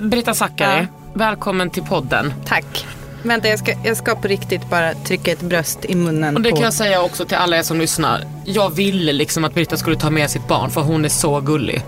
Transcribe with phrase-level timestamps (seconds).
[0.00, 2.32] Britta Zackari, välkommen till podden.
[2.46, 2.86] Tack.
[3.22, 6.50] Vänta, jag ska, jag ska på riktigt bara trycka ett bröst i munnen Och det
[6.50, 6.56] på...
[6.56, 8.24] kan jag säga också till alla er som lyssnar.
[8.44, 11.82] Jag ville liksom att Britta skulle ta med sitt barn för hon är så gullig.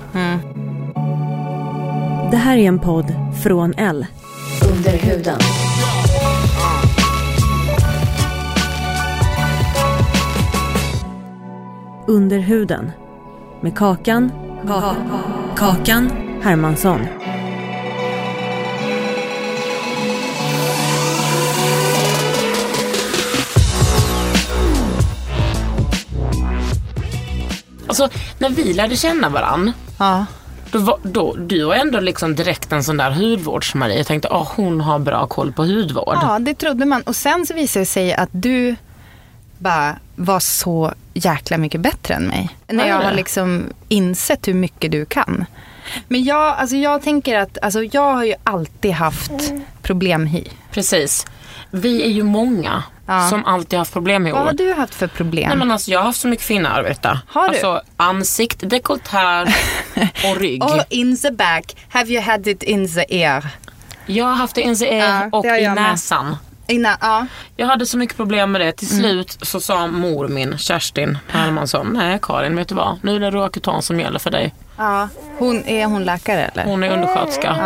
[2.31, 4.07] Det här är en podd från L.
[4.71, 5.39] Under huden.
[12.07, 12.91] Under huden.
[13.61, 14.33] Med Kakan.
[14.65, 14.95] Ka-
[15.57, 16.11] kakan
[16.43, 17.01] Hermansson.
[27.91, 29.73] Alltså när vi lärde känna varann.
[29.99, 30.27] Ja.
[30.71, 33.97] Då, var, då, du var ändå liksom direkt en sån där hudvårds-Marie.
[33.97, 36.19] Jag tänkte att hon har bra koll på hudvård.
[36.23, 37.03] ja, det trodde man.
[37.03, 38.77] Och sen så visade det sig att du
[39.59, 42.49] bara var så jäkla mycket bättre än mig.
[42.69, 45.45] När Är jag har liksom insett hur mycket du kan.
[46.09, 49.33] Men jag, alltså jag tänker att alltså jag har ju alltid haft
[49.83, 50.45] problemhy.
[50.71, 51.27] Precis.
[51.71, 52.83] Vi är ju många
[53.15, 53.29] Ja.
[53.29, 55.49] som alltid haft problem med Vad har du haft för problem?
[55.49, 57.19] Nej, men alltså, jag har haft så mycket fina arbeten.
[57.29, 57.49] Har du?
[57.49, 59.53] Alltså ansikt, dekolleté
[60.31, 60.65] och rygg.
[60.65, 61.77] Oh, in the back.
[61.89, 63.49] Have you had it in the ear?
[64.07, 65.75] Jag har haft det i NCE Ja, och i med.
[65.75, 66.37] näsan.
[66.67, 67.27] Innan, ja.
[67.57, 68.73] Jag hade så mycket problem med det.
[68.73, 69.01] Till Mm.
[69.03, 73.31] slut så sa mor min, Kerstin Hermansson, nej Karin vet du vad, nu är det
[73.31, 74.55] Roacutan som gäller för dig.
[74.77, 75.09] ja.
[75.39, 76.65] Hon, är hon läkare eller?
[76.65, 77.57] Hon är undersköterska.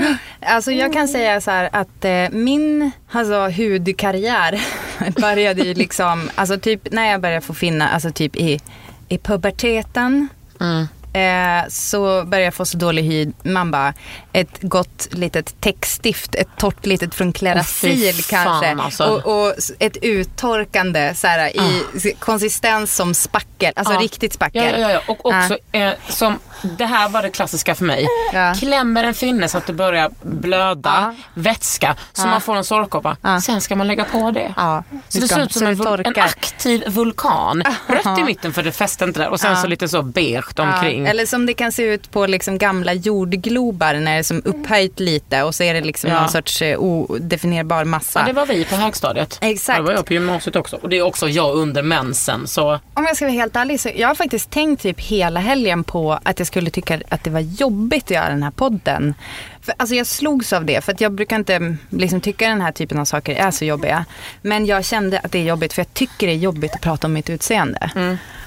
[0.46, 4.60] Alltså jag kan säga så här att eh, min alltså, hudkarriär
[5.20, 8.60] började ju liksom, alltså typ när jag började få finna, alltså typ i,
[9.08, 10.28] i puberteten.
[10.60, 10.88] Mm.
[11.14, 13.32] Eh, så började jag få så dålig hy.
[13.42, 13.94] Man bara,
[14.32, 18.84] ett gott litet täckstift, ett torrt litet från Clarasil fan, kanske.
[18.84, 19.04] alltså.
[19.04, 24.00] Och, och ett uttorkande så här, i s- konsistens som spackel, alltså Ja.
[24.00, 24.64] riktigt spackel.
[24.64, 25.00] Ja, ja, ja.
[25.08, 28.06] Och också, eh, som, det här var det klassiska för mig.
[28.32, 28.54] Ja.
[28.58, 33.16] Klämmer en finne så att det börjar blöda, vätska, så man får en sårkoppa.
[33.42, 34.54] Sen ska man lägga på det.
[34.56, 37.62] Ja, Så det ska- ser ut som en, en aktiv vulkan.
[37.86, 41.04] Rött i mitten för det fäste inte där och sen så lite så beige omkring.
[41.04, 44.42] Ja, eller som det kan se ut på liksom gamla jordglobar när det är som
[44.44, 46.20] upphöjt lite och så är det liksom Ja.
[46.20, 48.20] någon sorts eh, odefinierbar massa.
[48.20, 49.38] Ja, det var vi på högstadiet.
[49.40, 49.78] Exakt.
[49.78, 50.76] Det var jag på gymnasiet också.
[50.76, 52.46] Och det är också jag under mensen.
[52.46, 55.84] Så Om jag ska vara helt ärlig så jag har faktiskt tänkt typ hela helgen
[55.84, 59.14] på att jag skulle tycka att det var jobbigt att göra den här podden.
[59.60, 62.60] För, alltså jag slogs av det för att jag brukar inte mm, liksom, tycka den
[62.60, 64.04] här typen av saker är så jobbiga.
[64.42, 67.06] Men jag kände att det är jobbigt för jag tycker det är jobbigt att prata
[67.06, 67.90] om mitt utseende.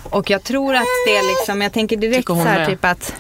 [0.04, 3.16] Och jag tror att det är liksom, jag tänker direkt så här typ att,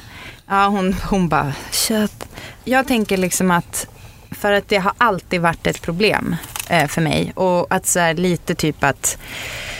[0.47, 2.27] ja hon, hon bara kött.
[2.63, 3.87] Jag tänker liksom att
[4.31, 6.35] för att det har alltid varit ett problem
[6.69, 7.31] eh, för mig.
[7.35, 9.17] Och att så här lite typ att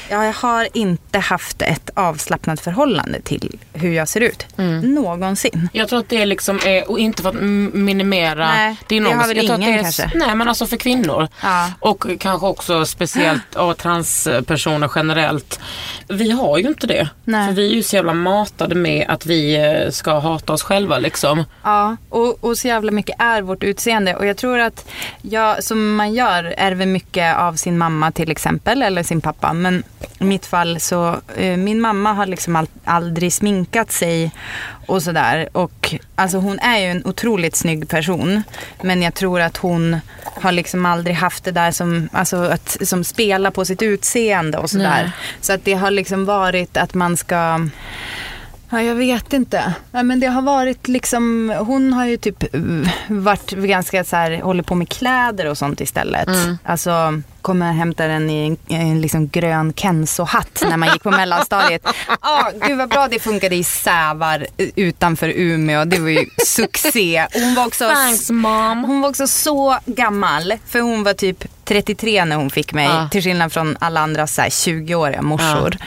[0.10, 4.46] jag har inte haft ett avslappnat förhållande till hur jag ser ut.
[4.84, 5.70] Någonsin.
[5.74, 7.36] jag tror att det liksom är, och inte för att
[7.74, 8.48] minimera.
[8.48, 10.12] Nej, det någon- har väl ingen är, kanske.
[10.16, 11.28] Nej men alltså för kvinnor.
[11.44, 11.72] Ja.
[11.80, 15.60] Och kanske också speciellt och transpersoner generellt.
[16.08, 17.10] Vi har ju inte det.
[17.24, 17.48] Nej.
[17.48, 21.00] För vi är ju så jävla matade med att vi eh, ska hata oss själva
[21.00, 21.44] liksom.
[21.64, 24.16] Ja, och, och så jävla mycket är vårt utseende.
[24.16, 24.86] Och jag tror att
[25.22, 29.54] jag, som man gör ärver mycket av sin mamma till exempel, eller sin pappa.
[29.54, 29.84] Men
[30.20, 34.32] i mitt fall så, eh, min mamma har liksom all, aldrig sminkat sig
[34.86, 35.50] och sådär.
[35.52, 38.44] Och alltså hon är ju en otroligt snygg person.
[38.82, 43.04] Men jag tror att hon har liksom aldrig haft det där som, alltså att, som
[43.04, 45.12] spelar på sitt utseende och sådär.
[45.42, 47.68] Så att det har liksom varit att man ska
[48.76, 49.74] Ja, jag vet inte.
[49.92, 52.62] Ja, men det har varit liksom, hon har ju typ eh,
[53.08, 56.28] varit ganska så här, håller på med kläder och sånt istället.
[56.28, 56.58] Mm.
[56.64, 61.12] Alltså kommer och hämtar den i en, en liksom grön Kenzo-hatt när man gick på
[61.12, 61.88] mellanstadiet.
[62.20, 65.86] Ah, gud vad bra det funkade i Sävar eh, utanför Umeå.
[65.86, 67.28] Det var ju succé.
[67.34, 68.84] Hon var också, Thanks mom.
[68.84, 70.54] hon var också så gammal.
[70.68, 72.86] För hon var typ 33 när hon fick mig.
[72.86, 73.10] Ja.
[73.12, 75.78] Till skillnad från alla andra så här 20-åriga morsor.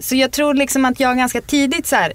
[0.00, 2.12] Så jag tror liksom att jag ganska tidigt så här,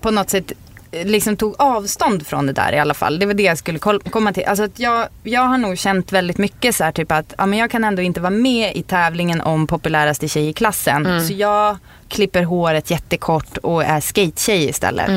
[0.00, 0.52] på något sätt
[0.92, 3.18] eh, liksom tog avstånd från det där i alla fall.
[3.18, 3.78] Det var det jag skulle
[4.10, 4.44] komma till.
[4.44, 7.58] Alltså att jag, jag har nog känt väldigt mycket så här typ att ja, men
[7.58, 11.26] jag kan ändå inte vara med i tävlingen om populäraste tjej i klassen.
[11.26, 11.76] Så jag
[12.08, 15.10] klipper håret jättekort och är skatetjej istället.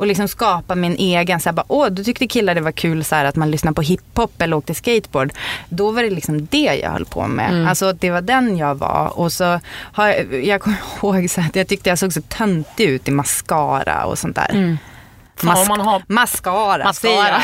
[0.00, 3.04] Och liksom skapa min egen, så här, bara, åh du tyckte killar det var kul
[3.04, 5.32] så här, att man lyssnade på hiphop eller åkte skateboard.
[5.68, 7.68] Då var det liksom det jag höll på med.
[7.68, 9.18] Alltså det var den jag var.
[9.18, 12.84] Och så har jag, jag kommer ihåg så att jag tyckte jag såg så töntig
[12.84, 14.50] ut i mascara och sånt där.
[14.52, 14.78] Fan,
[15.48, 17.42] om man har mascara, mascara,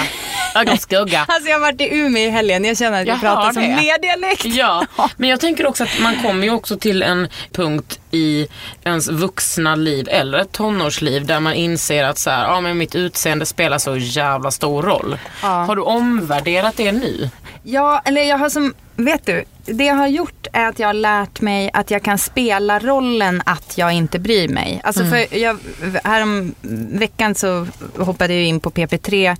[0.55, 1.25] ögonskugga.
[1.29, 3.63] Alltså jag har varit i Umeå i helgen, jag känner att jag, Jag pratar som
[3.63, 3.69] det.
[3.69, 4.45] mer dialekt.
[4.45, 8.47] Ja, men jag tänker också att man kommer ju också till en punkt i
[8.85, 12.95] ens vuxna liv eller ett tonårsliv där man inser att så här, ja, men mitt
[12.95, 15.19] utseende spelar så jävla stor roll.
[15.43, 15.49] Ja.
[15.49, 17.31] Har du omvärderat det nu?
[17.63, 20.95] Ja, eller jag har som, vet du, det jag har gjort är att jag har
[20.95, 24.81] lärt mig att jag kan spela rollen att jag inte bryr mig.
[24.85, 25.59] Alltså för jag,
[26.05, 26.55] härom
[26.93, 27.67] veckan så
[27.99, 29.37] hoppade jag in på PP3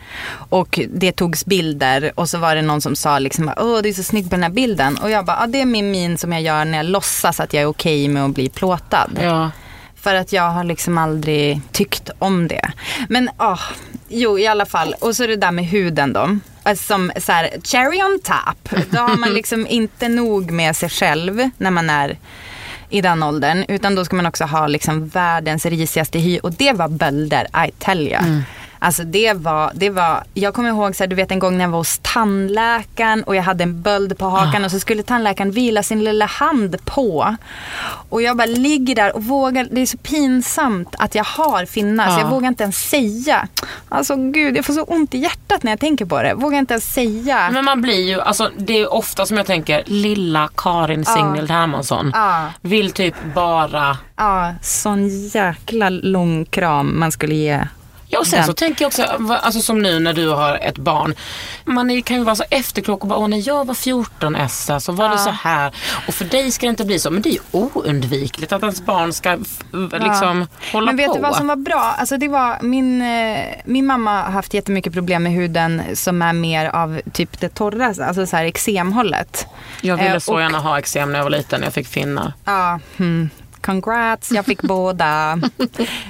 [0.49, 3.93] och det togs bilder och så var det någon som sa liksom, åh det är
[3.93, 4.97] så snyggt på den här bilden.
[4.97, 7.53] Och jag bara, ja det är min min som jag gör när jag låtsas att
[7.53, 9.19] jag är okej med att bli plåtad.
[9.23, 9.51] Ja.
[9.97, 12.73] För att jag har liksom aldrig tyckt om det.
[13.09, 13.59] Men ah,
[14.09, 14.95] jo i alla fall.
[15.01, 16.39] Och så det där med huden då.
[16.67, 18.87] Alltså, som så här, cherry on top.
[18.91, 22.19] Då har man liksom inte nog med sig själv när man är
[22.91, 23.65] i den åldern.
[23.69, 26.39] Utan då ska man också ha liksom världens risigaste hy.
[26.39, 28.43] Och det var bölder, I tell you.
[28.79, 31.65] Alltså det var, det var, jag kommer ihåg så här, du vet en gång när
[31.65, 35.51] jag var hos tandläkaren och jag hade en böld på hakan och så skulle tandläkaren
[35.51, 37.37] vila sin lilla hand på.
[38.09, 42.07] Och jag bara ligger där och vågar, det är så pinsamt att jag har finnar
[42.09, 42.21] så Ja.
[42.21, 43.49] jag vågar inte ens säga.
[43.89, 46.35] Alltså gud, jag får så ont i hjärtat när jag tänker på det.
[46.35, 47.51] Vågar inte ens säga.
[47.53, 52.11] Men man blir ju, alltså det är ofta som jag tänker, lilla Karin Signhild Hermansson
[52.15, 52.47] Ja.
[52.61, 57.61] vill typ bara Ja, sån jäkla lång kram man skulle ge.
[58.09, 59.03] Ja och sen så tänker jag också,
[59.43, 61.15] alltså som nu när du har ett barn.
[61.65, 64.93] Man kan ju vara så efterklok och bara, åh när jag var 14 Essa så
[64.93, 65.75] var det så här.
[66.09, 67.11] Och för dig ska det inte bli så.
[67.11, 69.39] Men det är ju oundvikligt att ens barn ska
[70.01, 71.15] liksom hålla Men vet på.
[71.15, 71.95] du vad som var bra?
[71.99, 76.33] Alltså det var min, eh, min mamma har haft jättemycket problem med huden som är
[76.33, 79.47] mer av typ det torra, alltså så här eksemhållet.
[79.81, 82.33] Jag ville Eh, så och- gärna ha eksem när jag var liten, jag fick finnar.
[82.45, 83.31] Ja, hmm.
[83.67, 85.41] Congrats, jag fick båda.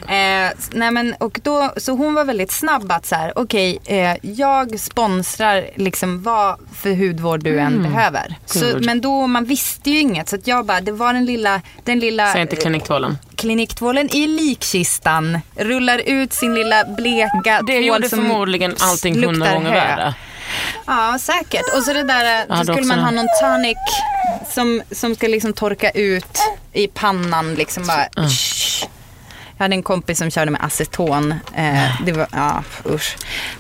[0.08, 4.16] Eh, nej men, och då, så hon var väldigt snabb att så här, okej, eh,
[4.22, 8.34] jag sponsrar liksom vad för hudvård du än behöver.
[8.46, 11.60] Så, men då, man visste ju inget så att jag bara, det var den lilla,
[11.84, 13.18] den lilla Säg inte kliniktvålen.
[13.36, 19.70] kliniktvålen i likkistan, rullar ut sin lilla bleka Det gjorde som förmodligen allting hundra gånger
[19.70, 20.14] värre.
[20.86, 21.76] Ja, säkert.
[21.76, 23.76] Och så det där, hade skulle man ha någon tonic
[24.54, 26.38] som, som ska liksom torka ut
[26.72, 27.54] i pannan.
[27.54, 28.86] Liksom bara, shh.
[29.58, 31.34] Jag hade en kompis som körde med aceton.
[31.56, 33.16] Eh, det var, ja, usch.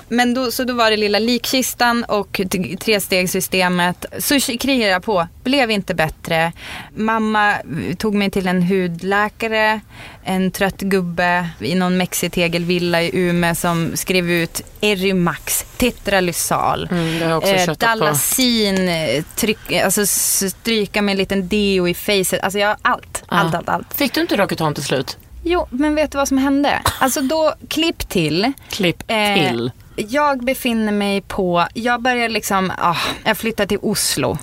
[0.08, 2.40] Men då, så då var det lilla likkistan och
[2.80, 4.04] trestegssystemet.
[4.18, 6.52] Så kriade jag på, blev inte bättre.
[6.96, 7.54] Mamma
[7.98, 9.80] tog mig till en hudläkare,
[10.24, 17.74] en trött gubbe i någon mexitegelvilla i Umeå som skrev ut Erimax, Tetralysal, Mm, på.
[17.86, 22.40] Dallasin, eh, tryck, alltså stryka med en liten deo i facet.
[22.42, 23.94] Alltså jag har allt, allt, allt, allt.
[23.94, 25.18] Fick du inte Roaketon till slut?
[25.48, 26.82] Jo, men vet du vad som hände?
[27.00, 28.52] Alltså då, klipp till.
[28.70, 29.70] Klipp Eh, till.
[29.96, 34.38] Jag befinner mig på, jag börjar liksom, ah, jag flyttar till Oslo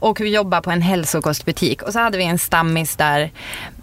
[0.00, 1.82] och jobbar på en hälsokostbutik.
[1.82, 3.30] Och så hade vi en stammis där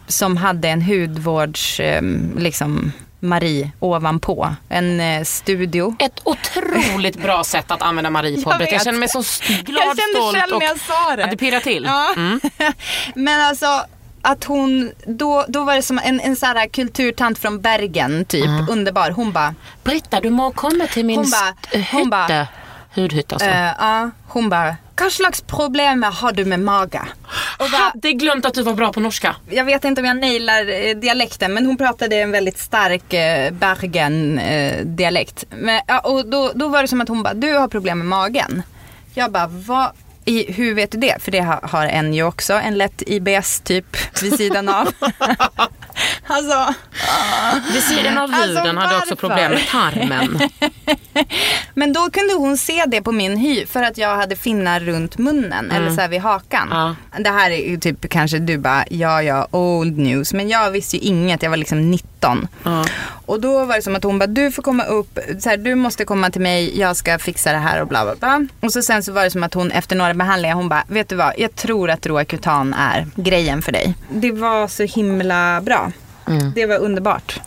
[0.08, 2.02] som hade en hudvårds, eh,
[2.38, 4.56] liksom Marie ovanpå.
[4.70, 5.96] En eh, studio.
[6.00, 8.52] Ett otroligt bra sätt att använda Marie på.
[8.52, 9.24] Jag Jag, känner mig så
[9.64, 11.24] glad, Jag stolt själv och när jag sa det.
[11.24, 11.84] att det pirrar till.
[11.88, 12.14] Ja.
[12.18, 12.40] Mm.
[13.16, 13.86] Men alltså
[14.26, 18.46] att hon, då, då var det som en, en så här kulturtant från Bergen typ,
[18.70, 19.12] underbar.
[19.12, 21.26] Hon bara, Britta, du må komma till min Hon
[21.92, 22.48] hon hytte.
[22.96, 23.50] Hudhytta alltså.
[23.50, 27.08] eh, ja, hon bara, vad slags problem har du med maga?
[27.60, 29.36] Och bara, Hade glömt att du var bra på norska.
[29.50, 33.52] jag vet inte om jag nailar eh, dialekten men hon pratade en väldigt stark eh,
[33.54, 35.46] Bergen-dialekt.
[35.88, 38.64] ja, och då, då var det som att hon bara, du har problem med magen.
[39.14, 39.92] Jag bara, vad?
[40.26, 41.16] I, hur vet du det?
[41.20, 44.88] För det har, har en ju också, en lätt IBS typ vid sidan av.
[46.28, 46.74] Alltså,
[47.74, 50.40] Vid sidan av Alltså, huden hade jag också problem med tarmen.
[51.74, 55.18] men då kunde hon se det på min hy för att jag hade finnar runt
[55.18, 56.68] munnen eller så här vid hakan.
[56.72, 56.96] Ja.
[57.20, 60.34] Det här är ju typ kanske du bara, ja ja, old news.
[60.34, 62.48] Men jag visste ju inget, jag var liksom 19.
[62.64, 62.86] Ja.
[63.26, 65.76] Och då var det som att hon bara, du får komma upp, så här, du
[65.76, 68.48] måste komma till mig, jag ska fixa det här och bla bla bla.
[68.60, 71.10] Och så sen så var det som att hon efter några behandlingar, hon bara, vet
[71.10, 73.96] du vad, jag tror att Roacutan är grejen för dig.
[74.10, 75.92] Det var så himla bra.
[76.56, 77.40] Det var underbart.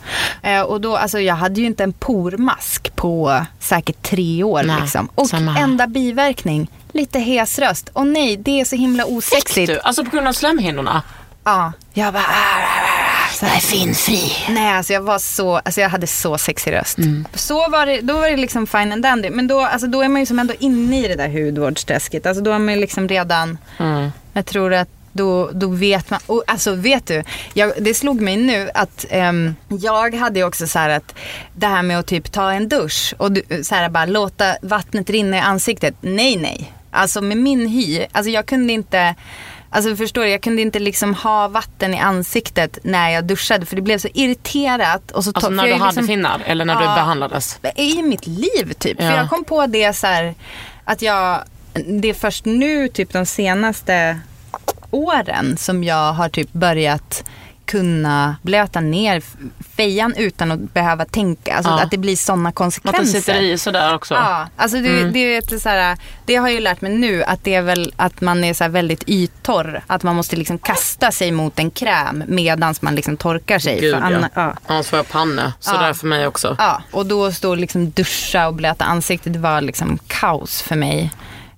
[0.42, 4.80] Eh, och då, alltså jag hade ju inte en pormask på säkert tre år Nej,
[4.80, 5.08] liksom.
[5.14, 7.88] Och samma enda biverkning, lite hes röst.
[7.92, 9.66] Och nej, det är så himla osexigt.
[9.72, 11.02] Du, alltså på grund av slemhinnorna.
[11.44, 13.60] Ja, jag bara, "Ah, ah, ah", så här.
[13.60, 14.32] finfri.
[14.48, 16.98] Nej, alltså jag var så, alltså jag hade så sexig röst.
[16.98, 17.26] Mm.
[17.34, 19.30] Så var det, då var det liksom fine and dandy.
[19.30, 22.26] Men då, alltså då är man ju som ändå inne i det där hudvårdsträsket.
[22.26, 24.10] Alltså då är man ju liksom redan, Mm.
[24.32, 24.88] jag tror att
[25.18, 27.22] då, då vet man, och alltså vet du,
[27.54, 31.14] jag, det slog mig nu att ehm, jag hade också så här att
[31.54, 35.10] det här med att typ ta en dusch och du, så här bara låta vattnet
[35.10, 35.94] rinna i ansiktet.
[36.00, 36.72] Nej, nej.
[36.90, 39.14] Alltså med min hy, alltså jag kunde inte
[39.70, 43.76] Alltså förstår du, jag kunde inte liksom ha vatten i ansiktet när jag duschade för
[43.76, 45.10] det blev så irriterat.
[45.10, 46.94] Och så Alltså när du hade liksom- finnar eller när du Ja.
[46.94, 47.58] behandlades.
[47.76, 48.96] i mitt liv typ.
[49.00, 49.10] Ja.
[49.10, 50.34] För jag kom på det så här
[50.84, 51.42] att jag,
[52.00, 54.20] det är först nu typ de senaste
[54.90, 57.24] åren som jag har typ börjat
[57.64, 59.22] kunna blöta ner
[59.76, 61.54] fejan utan att behöva tänka.
[61.56, 61.82] Alltså Ja.
[61.82, 63.14] att det blir sådana Att konsekvenser.
[63.14, 64.14] det sitter i sådär också.
[64.14, 67.24] Ja, alltså det, det, är ett så här, det har jag ju lärt mig nu
[67.24, 69.82] att det är väl att man är så väldigt yttorr.
[69.86, 73.80] Att man måste liksom kasta sig mot en kräm medan man liksom torkar sig.
[73.80, 74.40] Gud För anna- ja.
[74.42, 74.54] ja.
[74.66, 75.52] Annars får jag panne.
[75.60, 75.80] Så Ja.
[75.80, 76.56] där för mig också.
[76.58, 81.10] Ja, och då stå liksom duscha och blöta ansiktet, det var liksom kaos för mig.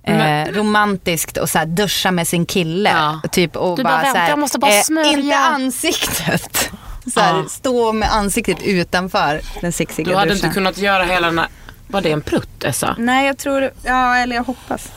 [0.03, 2.89] Eh, romantiskt och så här duscha med sin kille.
[2.89, 3.21] Ja.
[3.31, 6.69] Typ, och Du bara, bara, "Vänta, här, jag måste bara smörja." Inte ansiktet.
[7.13, 7.45] Så här, Ja.
[7.49, 10.45] Stå med ansiktet utanför den sexiga Du hade duschen.
[10.45, 11.47] inte kunnat göra hela den här...
[11.87, 12.95] Var det en prutt Essa?
[12.99, 14.87] Nej, jag tror, ja eller jag hoppas.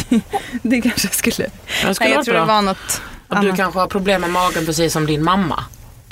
[0.62, 1.48] det kanske skulle.
[1.86, 2.40] Det skulle Nej, jag tror bra.
[2.40, 3.56] det var något Och du annat.
[3.56, 5.64] kanske har problem med magen precis som din mamma.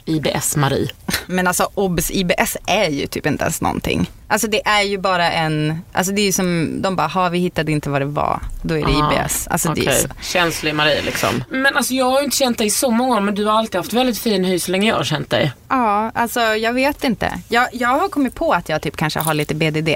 [0.07, 0.89] IBS-Marie.
[1.27, 4.11] Men alltså obs, IBS är ju typ inte ens någonting.
[4.29, 7.39] Alltså det är ju bara en, alltså det är ju som, de bara, har vi
[7.39, 9.49] hittade inte vad det var, då är det IBS.
[9.49, 10.09] Alltså det är så.
[10.23, 11.45] Känslig Marie liksom.
[11.51, 13.59] Men alltså jag har ju inte känt dig i så många år men du har
[13.59, 15.53] alltid haft väldigt fin hy så länge jag har känt dig.
[15.69, 17.41] Ja, alltså jag vet inte.
[17.49, 19.89] Jag, jag har kommit på att jag typ kanske har lite BDD.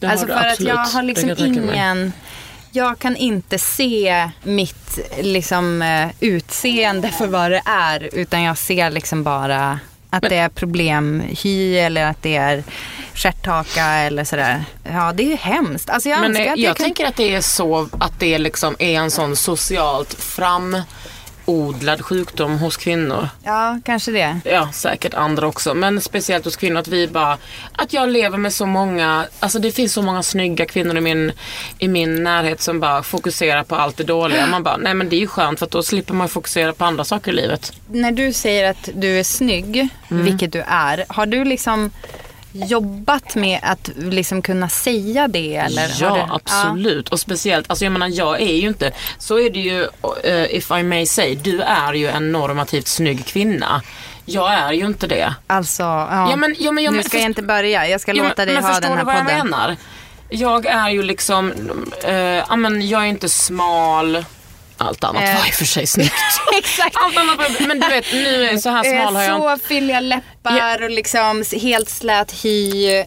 [0.00, 0.68] Det alltså för du att absolut.
[0.68, 2.12] jag har liksom jag ingen,
[2.78, 8.08] jag kan inte se mitt liksom eh, utseende för vad det är.
[8.14, 9.80] Utan jag ser liksom bara
[10.10, 12.64] att det är problemhy eller att det är
[13.14, 14.64] stjärthaka eller sådär.
[14.84, 15.90] Ja, det är ju hemskt.
[15.90, 16.86] Alltså jag Men önskar eh, att jag jag kunde...
[16.88, 20.14] tänker att det är så att det liksom är en sån socialt
[21.58, 23.28] framodlad sjukdom hos kvinnor.
[23.44, 24.40] Ja, kanske det.
[24.44, 25.74] Ja, säkert andra också.
[25.74, 27.38] Men speciellt hos kvinnor att vi bara,
[27.72, 31.32] att jag lever med så många, alltså det finns så många snygga kvinnor i min,
[31.78, 34.46] i min närhet som bara fokuserar på allt det dåliga.
[34.46, 36.84] Man bara, nej men det är ju skönt för att då slipper man fokusera på
[36.84, 37.72] andra saker i livet.
[37.90, 40.24] När du säger att du är snygg, Mm.
[40.24, 41.90] vilket du är, har du liksom
[42.52, 45.56] jobbat med att liksom kunna säga det?
[45.56, 46.34] Eller ja, du...
[46.34, 47.08] absolut.
[47.08, 49.82] Och speciellt, alltså jag menar jag är ju inte, så är det ju,
[50.24, 53.82] eh, if I may say, du är ju en normativt snygg kvinna.
[54.24, 55.34] Jag är ju inte det.
[55.46, 56.30] Alltså, ja.
[56.30, 57.88] Ja, men- ja, men- ja, nu men ska först- jag inte börja.
[57.88, 59.36] Jag ska Ja, låta dig men ha förstår den här du vad podden.
[59.38, 59.76] jag menar?
[60.28, 61.52] Jag är ju liksom,
[62.04, 64.24] eh, ja men jag är inte smal.
[64.78, 65.34] Allt annat Eh.
[65.38, 66.14] var i och för sig snyggt.
[66.58, 66.96] Exakt.
[66.96, 69.66] Allt annat var, men du vet, nu är så här smal har Eh, jag så
[69.66, 72.86] fylliga läppar och liksom helt slät hy.
[72.96, 73.04] eh,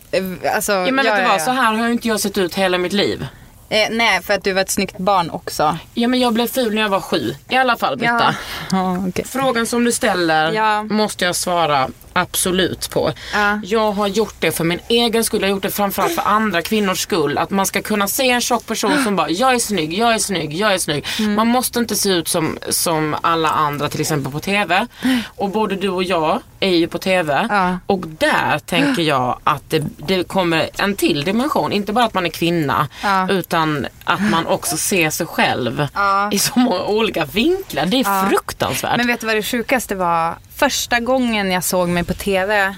[0.56, 1.46] Alltså, Ja, men vet du ja, vad, ja.
[1.46, 3.28] så här har ju inte jag sett ut hela mitt liv.
[3.70, 5.78] Eh, nej, för att du var ett snyggt barn också.
[5.94, 7.36] Ja men jag blev ful när jag var sju.
[7.50, 8.36] I alla fall Britta.
[8.72, 9.26] Ja, okej.
[9.28, 10.84] Frågan som du ställer Ja.
[10.84, 13.12] måste jag svara absolut på.
[13.34, 13.60] Ja.
[13.64, 16.62] Jag har gjort det för min egen skull, jag har gjort det framförallt för andra
[16.62, 17.38] kvinnors skull.
[17.38, 20.20] Att man ska kunna se en tjock person som bara, jag är snygg, jag är
[20.20, 21.06] snygg, jag är snygg.
[21.20, 21.34] Mm.
[21.36, 24.88] Man måste inte se ut som, som alla andra till exempel på TV.
[25.26, 27.48] Och både du och jag är ju på TV.
[27.50, 27.78] Ja.
[27.86, 31.72] Och där tänker jag att det, det kommer en till dimension.
[31.72, 33.30] Inte bara att man är kvinna Ja.
[33.30, 35.88] utan att man också ser sig själv
[36.32, 37.86] i så många olika vinklar.
[37.86, 38.98] Det är fruktansvärt.
[38.98, 40.36] Men vet du vad det sjukaste var?
[40.62, 42.76] Första gången jag såg mig på TV,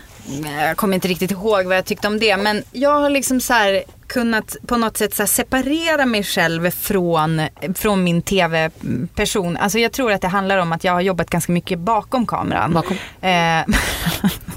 [0.60, 3.54] jag kommer inte riktigt ihåg vad jag tyckte om det, men jag har liksom så
[3.54, 7.42] här kunnat på något sätt så separera mig själv från,
[7.76, 9.58] från min TV-person.
[9.58, 12.74] Alltså jag tror att det handlar om att jag har jobbat ganska mycket bakom kameran.
[12.74, 12.98] Bakom?
[13.22, 13.76] Eh,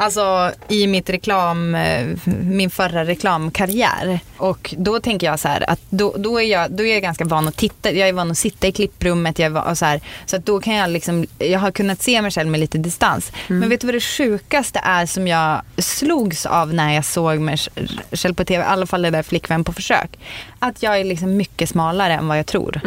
[0.00, 2.06] Alltså i mitt reklam, eh,
[2.42, 4.20] min förra reklamkarriär.
[4.36, 7.24] Och då tänker jag så här att då, då, är jag, då är jag ganska
[7.24, 7.92] van att titta.
[7.92, 9.38] Jag är van att sitta i klipprummet.
[9.38, 12.30] Jag är så här, så att då kan jag liksom, jag har kunnat se mig
[12.30, 13.32] själv med lite distans.
[13.60, 17.56] Men vet du vad det sjukaste är som jag slogs av när jag såg mig
[18.12, 20.18] själv på tv, i alla fall det där flickvän på försök.
[20.58, 22.80] Att jag är liksom mycket smalare än vad jag tror.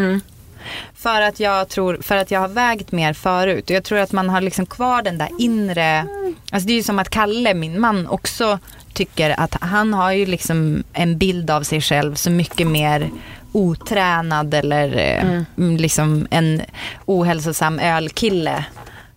[0.95, 3.69] För att jag tror, för att jag har vägt mer förut.
[3.69, 6.05] Och jag tror att man har liksom kvar den där inre,
[6.51, 8.59] alltså det är ju som att Kalle, min man, också
[8.93, 13.09] tycker att han har ju liksom en bild av sig själv så mycket mer
[13.51, 15.41] otränad eller eh,
[15.77, 16.61] liksom en
[17.05, 18.65] ohälsosam ölkille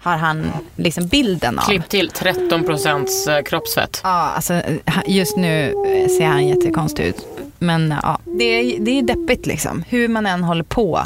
[0.06, 1.62] har han liksom bilden av.
[1.62, 4.00] Klipp till 13 procents eh, kroppsfett.
[4.04, 4.62] Ja, alltså
[5.06, 5.72] just nu
[6.18, 7.26] ser han jättekonstig ut.
[7.58, 9.84] Men ja, det är, det är deppigt liksom.
[9.88, 11.02] Hur man än håller på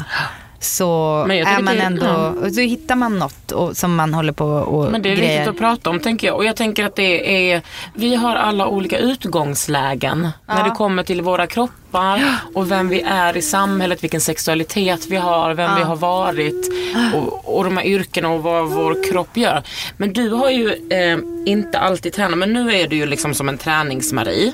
[0.59, 5.01] så är man ändå, så hittar man något och, som man håller på och Men
[5.01, 5.31] det är grejer.
[5.39, 6.35] viktigt att prata om tänker jag.
[6.35, 7.61] Och jag tänker att det är,
[7.93, 13.37] vi har alla olika utgångslägen när det kommer till våra kroppar och vem vi är
[13.37, 16.69] i samhället, vilken sexualitet vi har, vem vi har varit
[17.15, 19.63] och, och de här yrkena och vad vår kropp gör.
[19.97, 23.49] Men du har ju eh, inte alltid tränat, men nu är du ju liksom som
[23.49, 24.53] en träningsmarie.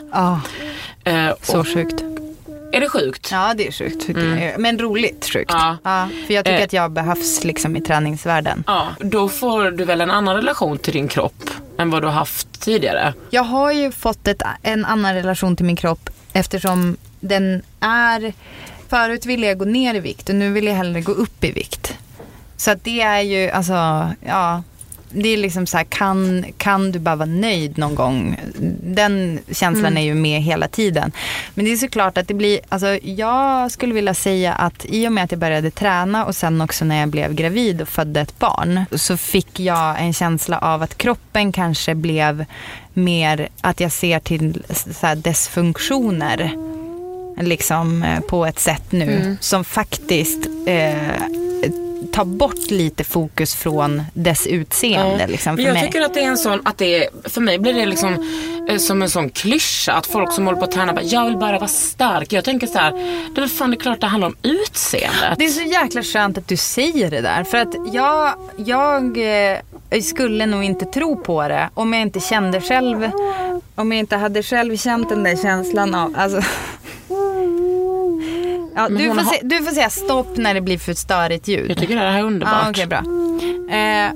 [1.12, 2.04] Ja, Eh, så och, sjukt.
[2.74, 3.30] är det sjukt?
[3.32, 4.06] Ja, det är sjukt.
[4.08, 4.60] tycker jag.
[4.60, 5.52] Men roligt sjukt.
[5.54, 5.78] Ja.
[6.28, 6.64] för jag tycker Eh.
[6.64, 8.64] att jag behövs liksom i träningsvärlden.
[8.68, 12.14] Ja, då får du väl en annan relation till din kropp än vad du har
[12.14, 13.14] haft tidigare.
[13.30, 18.34] Jag har ju fått ett, en annan relation till min kropp eftersom den är...
[18.90, 21.52] Förut ville jag gå ner i vikt och nu vill jag hellre gå upp i
[21.52, 21.98] vikt.
[22.58, 24.64] Så att det är ju, alltså, ja.
[25.10, 28.40] Det är liksom så här, kan, kan du bara vara nöjd någon gång?
[28.84, 31.12] Den känslan är ju med hela tiden.
[31.54, 35.12] Men det är såklart att det blir, alltså jag skulle vilja säga att i och
[35.12, 38.40] med att jag började träna och sen också när jag blev gravid och födde ett
[38.40, 42.46] barn så fick jag en känsla av att kroppen kanske blev
[42.94, 46.52] mer att jag ser till så här, dess funktioner
[47.42, 51.47] liksom eh, på ett sätt nu som faktiskt eh,
[52.18, 55.28] tar bort lite fokus från dess utseende.
[55.28, 55.86] Liksom, Men för jag mig.
[55.86, 58.14] tycker att det är en sån, att det är, för mig blir det liksom
[58.70, 61.38] eh, som en sån klyscha att folk som håller på att träna bara, jag vill
[61.38, 62.34] bara vara stark.
[62.34, 62.92] Jag tänker så här,
[63.36, 65.38] det är fan det är klart det handlar om utseendet.
[65.38, 67.44] Det är så jäkla skönt att du säger det där.
[67.44, 69.18] För att jag, jag
[69.90, 73.12] eh, skulle nog inte tro på det om jag inte kände själv.
[73.76, 76.14] Om jag inte hade själv känt den där känslan av...
[76.18, 76.42] Alltså.
[78.78, 81.72] Ja, du, får har- se, du får säga stopp när det blir för störigt ljud.
[81.72, 82.56] Jag tycker det här är underbart.
[82.64, 82.98] Ja, okej, bra.
[82.98, 84.12] Eh,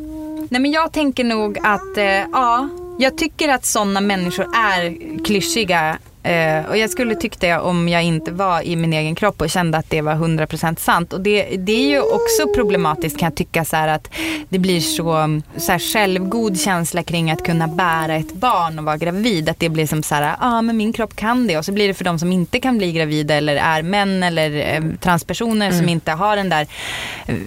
[0.49, 2.69] nej, men jag tänker nog att, eh, ja,
[2.99, 5.97] jag tycker att sådana människor är klyschiga.
[6.23, 9.49] Eh, och jag skulle tycka det om jag inte var i min egen kropp och
[9.49, 11.13] kände att det var 100% sant.
[11.13, 14.09] Och det, det är ju också problematiskt kan jag tycka så att
[14.49, 18.97] det blir så, så här självgod känsla kring att kunna bära ett barn och vara
[18.97, 19.49] gravid.
[19.49, 21.57] Att det blir som så här, ja ah, men min kropp kan det.
[21.57, 24.75] Och så blir det för de som inte kan bli gravida eller är män eller
[24.75, 26.67] eh, transpersoner som inte har den där.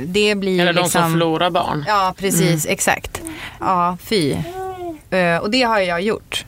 [0.06, 1.02] Det blir Eller de liksom...
[1.02, 1.84] som förlorar barn.
[1.88, 2.66] Ja, precis.
[2.66, 3.22] Exakt.
[3.60, 4.36] Ja, fy.
[5.10, 6.44] Eh, och det har jag gjort.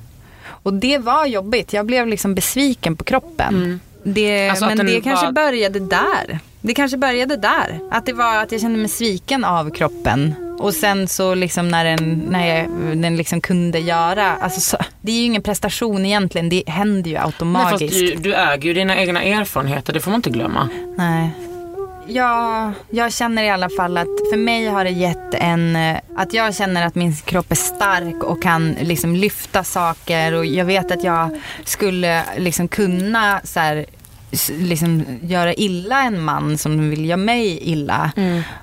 [0.67, 1.73] Och det var jobbigt.
[1.73, 3.81] Jag blev liksom besviken på kroppen.
[4.03, 6.39] Det, Alltså men det kanske var- började där.
[6.61, 7.81] Det kanske började där.
[7.91, 10.35] Att det var att jag kände mig sviken av kroppen.
[10.59, 15.13] Och sen så liksom när den, när jag, den liksom kunde göra, alltså så, det
[15.13, 17.99] är ju ingen prestation egentligen, det händer ju Nej, fast automatiskt.
[18.01, 20.69] du, du äger ju dina egna erfarenheter, det får man inte glömma.
[20.97, 21.31] Nej.
[22.09, 26.33] Ja, jag känner i alla fall att för mig har det gett en, eh, att
[26.33, 30.91] jag känner att min kropp är stark och kan liksom lyfta saker och jag vet
[30.91, 33.87] att jag skulle liksom kunna så här,
[34.49, 38.11] liksom göra illa en man som vill göra mig illa.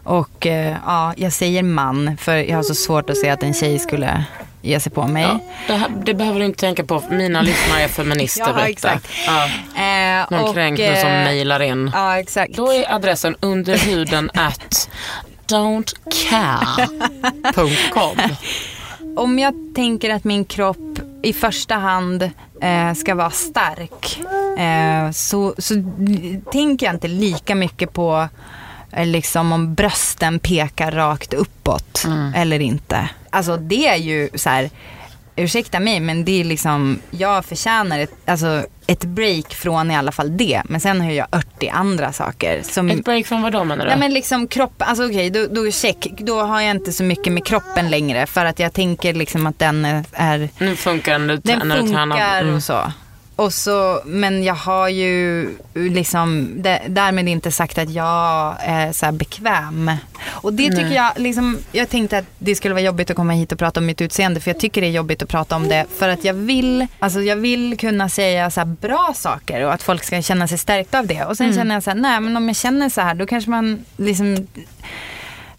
[0.04, 3.54] Och eh, ja, jag säger man för jag har så svårt att se att en
[3.54, 4.26] tjej skulle
[4.64, 5.24] ge sig på mig.
[5.24, 8.54] Ja, det, här, det behöver du inte tänka på, mina lyssnare är feminister.
[8.58, 9.08] Ja, exakt.
[9.28, 11.92] Ja, Eh, någon och, kränkt nu som eh, mejlar in.
[11.94, 12.56] Ja, exakt.
[12.56, 14.90] Då är adressen underhuden at
[15.48, 18.18] don'tcare.com.
[19.16, 24.20] Om jag tänker att min kropp i första hand eh, ska vara stark
[24.60, 25.74] eh, så, så
[26.52, 28.28] tänker jag inte lika mycket på
[28.92, 33.10] eh, liksom om brösten pekar rakt uppåt eller inte.
[33.34, 34.70] Alltså det är ju så här,
[35.36, 40.12] ursäkta mig men det är liksom, jag förtjänar ett, alltså, ett break från i alla
[40.12, 40.62] fall det.
[40.66, 43.90] Men sen har jag 80 andra saker som Ett break från vad då menar du?
[43.90, 47.34] Nej men liksom kroppen, alltså okej då, då check, då har jag inte så mycket
[47.34, 51.68] med kroppen längre för att jag tänker liksom att den är, nu funkar den, den
[51.68, 52.16] när du tränar.
[52.18, 52.92] funkar och så.
[53.36, 59.12] Och så, men jag har ju liksom, det, därmed inte sagt att jag är så
[59.12, 59.92] bekväm.
[60.26, 63.52] Och det tycker jag, liksom, jag tänkte att det skulle vara jobbigt att komma hit
[63.52, 65.86] och prata om mitt utseende för jag tycker det är jobbigt att prata om det
[65.98, 70.04] för att jag vill, alltså jag vill kunna säga så bra saker och att folk
[70.04, 71.26] ska känna sig stärkta av det.
[71.26, 73.50] Och sen känner jag så här, nej men om jag känner så här då kanske
[73.50, 74.48] man liksom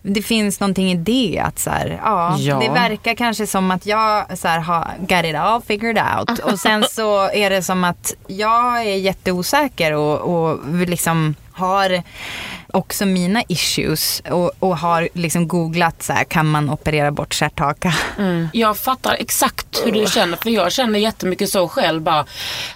[0.07, 2.59] det finns någonting i det att så här, ja, Ja.
[2.59, 6.59] det verkar kanske som att jag så här, har got it all figured out och
[6.59, 12.03] sen så är det som att jag är jätteosäker och, och liksom har
[12.75, 17.95] också mina issues och, och har liksom googlat så här, kan man operera bort stjärthaka?
[18.53, 22.27] Jag fattar exakt hur du känner för jag känner jättemycket så själv bara.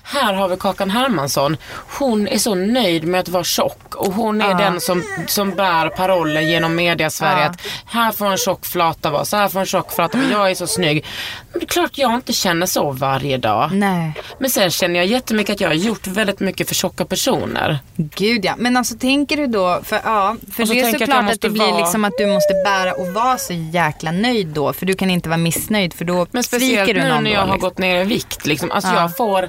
[0.02, 1.56] Här har vi Kakan Hermansson.
[1.98, 5.88] Hon är så nöjd med att vara tjock och hon är den som, som bär
[5.88, 7.42] parollen genom mediasverige.
[7.42, 7.50] Ja.
[7.50, 10.30] att Här får en tjock flata vara, så här får en tjock flata vara.
[10.30, 11.04] Jag är så snygg.
[11.52, 13.70] Men det är klart jag inte känner så varje dag.
[13.72, 14.12] Nej.
[14.38, 17.78] Men sen känner jag jättemycket att jag har gjort väldigt mycket för tjocka personer.
[17.96, 21.40] Gud ja, men alltså tänker du då, för ja, för det är att såklart att,
[21.40, 24.86] det blir vara- liksom att du måste bära och vara så jäkla nöjd då, för
[24.86, 27.34] du kan inte vara missnöjd för då Men speciellt sviker du nu någon när då,
[27.36, 27.60] jag har liksom.
[27.68, 28.46] gått ner i vikt.
[28.46, 28.70] Liksom.
[28.70, 29.00] Alltså Ja.
[29.00, 29.48] jag får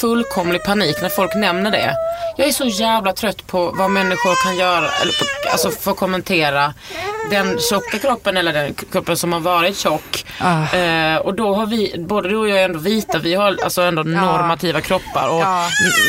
[0.00, 1.94] fullkomlig panik när folk nämner det.
[2.36, 6.74] Jag är så jävla trött på vad människor kan göra, eller på, alltså få kommentera
[7.30, 10.24] den tjocka kroppen eller den kroppen som har varit tjock.
[10.40, 10.76] Ah.
[10.76, 13.82] Eh, och då har vi, både du och jag är ändå vita, vi har alltså
[13.82, 15.68] ändå normativa kroppar och Ja.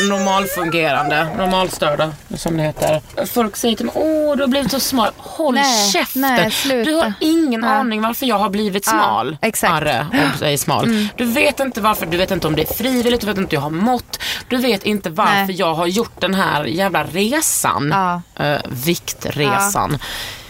[0.09, 3.01] normalfungerande, normalstörda som det heter.
[3.25, 5.09] Folk säger till mig, åh du har blivit så smal.
[5.17, 6.21] Håll Nej, käften.
[6.21, 6.51] nej,
[6.85, 7.69] du har ingen Ja.
[7.69, 9.37] aning varför jag har blivit smal.
[9.41, 9.73] exakt.
[9.73, 11.07] Arre, om sig smal.
[11.17, 13.61] Du vet inte varför, du vet inte om det är frivilligt, du vet inte om
[13.61, 14.19] jag har mått.
[14.47, 15.55] Du vet inte varför Nej.
[15.55, 17.89] jag har gjort den här jävla resan.
[17.91, 18.21] Ja.
[18.45, 19.97] Eh, viktresan.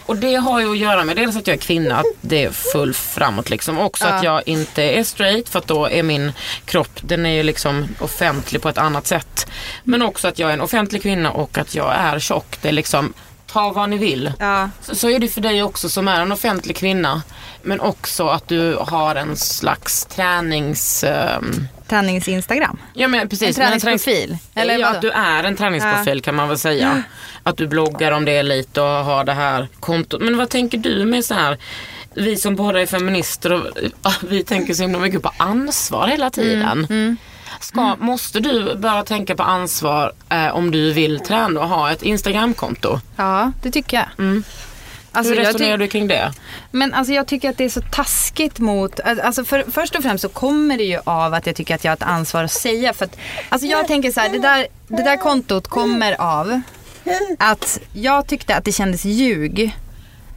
[0.06, 2.50] Och det har ju att göra med dels att jag är kvinna, att det är
[2.50, 3.78] full framåt liksom.
[3.78, 6.32] Också att jag inte är straight för att då är min
[6.64, 9.46] kropp, den är ju liksom offentlig på ett annat sätt.
[9.84, 12.58] Men också att jag är en offentlig kvinna och att jag är tjock.
[12.62, 13.12] Det är liksom,
[13.46, 14.32] ta vad ni vill.
[14.38, 14.70] Ja.
[14.80, 17.22] Så, så är det för dig också som är en offentlig kvinna.
[17.62, 21.04] Men också att du har en slags tränings...
[21.04, 22.78] ehm, Tränings-Instagram.
[22.92, 23.58] ja men precis.
[23.58, 24.96] En men träningsprofil, eller ja, vadå?
[24.96, 27.02] att du är en träningsprofil kan man väl säga.
[27.42, 30.20] Att du bloggar om det lite och har det här kontot.
[30.20, 31.58] Men vad tänker du med så här
[32.14, 33.66] vi som båda är feminister och
[34.02, 36.86] ah, vi tänker så himla mycket på ansvar hela tiden.
[36.90, 37.16] Mm,
[37.60, 42.02] Ska, Måste du börja tänka på ansvar eh, om du vill träna och ha ett
[42.02, 43.00] Instagramkonto?
[43.16, 44.42] Ja, det tycker jag.
[45.12, 46.32] Alltså, Hur resonerar du kring det?
[46.70, 50.22] Men alltså jag tycker att det är så taskigt mot, alltså för, först och främst
[50.22, 52.92] så kommer det ju av att jag tycker att jag har ett ansvar att säga.
[52.92, 53.16] För att,
[53.48, 56.60] alltså jag tänker så här, det där, det där kontot kommer av
[57.38, 59.76] att jag tyckte att det kändes ljug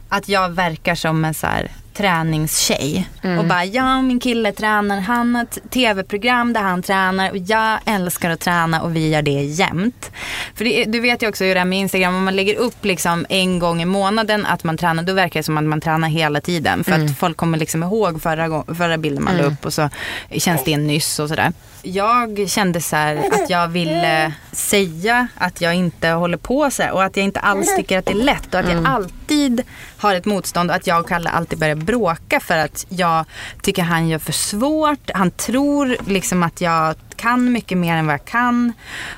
[0.08, 3.08] att jag verkar som en så här träningstjej.
[3.38, 7.78] Och bara, ja min kille tränar, han har ett tv-program där han tränar och jag
[7.86, 10.10] älskar att träna och vi gör det jämt.
[10.54, 12.84] För det, du vet ju också hur det är med Instagram, om man lägger upp
[12.84, 16.08] liksom en gång i månaden att man tränar, då verkar det som att man tränar
[16.08, 16.84] hela tiden.
[16.84, 19.90] För att folk kommer liksom ihåg förra, förra bilden man la upp och så
[20.30, 21.52] känns det nyss och sådär.
[21.82, 26.92] Jag kände så här att jag ville säga att jag inte håller på så här
[26.92, 29.62] och att jag inte alls tycker att det är lätt och att jag alltid
[29.98, 33.24] har ett motstånd och att jag och Kalle alltid börjar bråka för att jag
[33.62, 35.10] tycker han gör för svårt.
[35.14, 38.72] Han tror liksom att jag kan mycket mer än vad jag kan.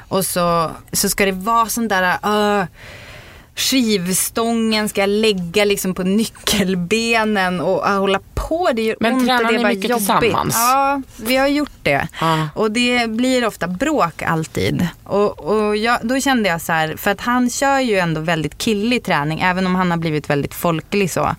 [0.08, 2.64] Och så, så ska det vara sån där uh,
[3.58, 8.70] skivstången ska jag lägga liksom på nyckelbenen och uh, hålla på.
[8.74, 10.20] Det gör Men ont och tränar det är ni mycket jobbigt.
[10.20, 10.54] tillsammans?
[10.54, 12.08] Ja, vi har gjort det.
[12.20, 12.48] Ja.
[12.54, 14.88] Och det blir ofta bråk alltid.
[15.04, 18.58] Och, och jag, då kände jag så här, för att han kör ju ändå väldigt
[18.58, 21.36] killig träning, även om han har blivit väldigt folklig så.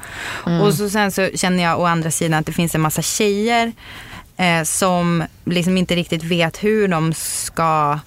[0.62, 3.72] Och så sen så känner jag å andra sidan att det finns en massa tjejer
[4.38, 8.00] eh, som liksom inte riktigt vet hur de ska...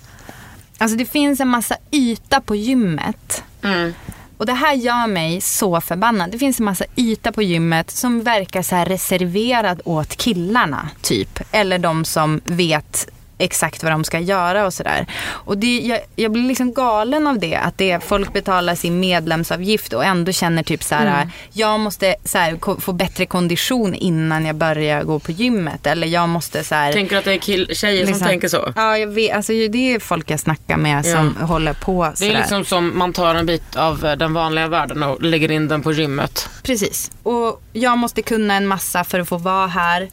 [0.78, 3.44] Alltså det finns en massa yta på gymmet.
[3.64, 3.94] Mm.
[4.42, 6.30] Och det här gör mig så förbannad.
[6.30, 11.40] Det finns en massa yta på gymmet som verkar så här reserverad åt killarna typ.
[11.50, 13.08] Eller de som vet
[13.44, 15.06] exakt vad de ska göra och sådär.
[15.28, 17.56] Och det, jag, jag blir liksom galen av det.
[17.56, 21.30] Att det, folk betalar sin medlemsavgift och ändå känner typ så här.
[21.52, 25.86] Jag måste så här, få bättre kondition innan jag börjar gå på gymmet.
[25.86, 26.92] Eller jag måste så här.
[26.92, 28.72] Tänker du att det är kill- tjejer liksom- som tänker så?
[28.76, 32.30] Ja, jag vet, alltså, det är folk jag snackar med som håller på Det sådär.
[32.32, 35.68] är liksom som man tar en bit av eh, den vanliga världen och lägger in
[35.68, 36.48] den på gymmet.
[36.62, 37.10] Precis.
[37.22, 40.08] Och jag måste kunna en massa för att få vara här.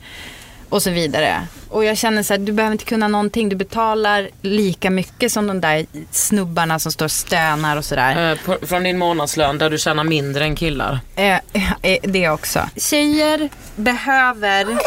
[0.69, 1.47] Och så vidare.
[1.69, 3.49] Och jag känner så här, du behöver inte kunna någonting.
[3.49, 8.32] Du betalar lika mycket som de där snubbarna som står och stönar och sådär.
[8.47, 10.99] Eh, från din månadslön där du tjänar mindre än killar.
[11.15, 11.39] Eh,
[11.82, 12.69] eh, det också.
[12.75, 14.77] Tjejer behöver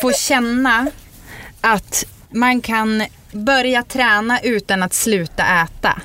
[0.00, 0.86] få känna
[1.60, 6.00] att man kan börja träna utan att sluta äta.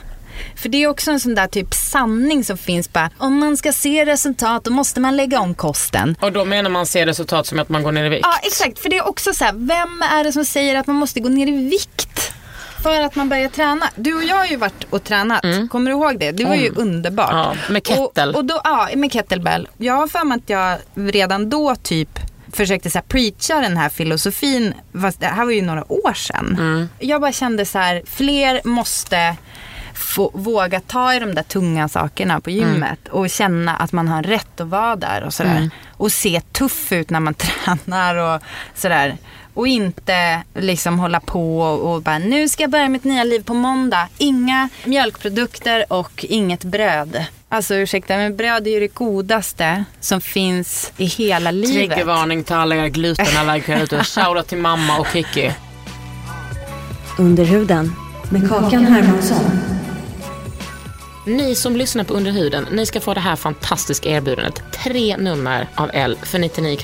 [0.55, 3.73] För det är också en sån där typ sanning som finns bara, om man ska
[3.73, 6.15] se resultat då måste man lägga om kosten.
[6.21, 8.21] Och då menar man se resultat som att man går ner i vikt?
[8.23, 10.95] Ja exakt, för det är också så här, vem är det som säger att man
[10.95, 12.33] måste gå ner i vikt?
[12.83, 13.89] För att man börjar träna.
[13.95, 15.43] Du och jag har ju varit och tränat.
[15.69, 16.31] Kommer du ihåg det?
[16.31, 17.31] Det var ju underbart.
[17.31, 18.27] Ja, med kettle.
[18.27, 19.69] Och, och då, ja, med kettlebell.
[19.77, 22.19] Jag har för mig att jag redan då typ
[22.53, 24.73] försökte så här preacha den här filosofin.
[25.01, 26.89] Fast det här var ju några år sedan.
[26.99, 29.35] Jag bara kände så här, fler måste
[29.97, 34.23] få, våga ta i de där tunga sakerna på gymmet och känna att man har
[34.23, 35.69] rätt att vara där och sådär.
[35.91, 37.33] Och se tuff ut när man
[37.85, 38.41] tränar och
[38.75, 39.17] sådär.
[39.53, 43.43] Och inte liksom hålla på och, och bara nu ska jag börja mitt nya liv
[43.43, 44.07] på måndag.
[44.17, 47.25] Inga mjölkprodukter och inget bröd.
[47.49, 51.89] Alltså ursäkta men bröd är ju det godaste som finns i hela livet.
[51.89, 54.03] Triggervarning till alla er glutenallergiker ute.
[54.03, 55.51] Shoutout till mamma och Kikki.
[57.17, 57.95] Under huden
[58.29, 59.76] med Kakan Hermansson.
[61.27, 64.61] Ni som lyssnar på Under huden, ni ska få det här fantastiska erbjudandet.
[64.83, 66.77] Tre nummer av L för 99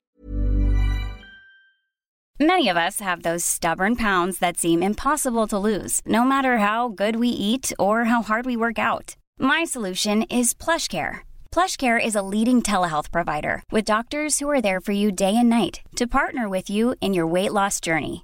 [2.40, 6.90] Many of us have those stubborn pounds that seem impossible to lose, no matter how
[6.90, 9.16] good we eat or how hard we work out.
[9.40, 11.18] My solution is PlushCare.
[11.56, 15.50] PlushCare is a leading telehealth provider with doctors who are there for you day and
[15.50, 18.24] night to partner with you in your weight loss journey.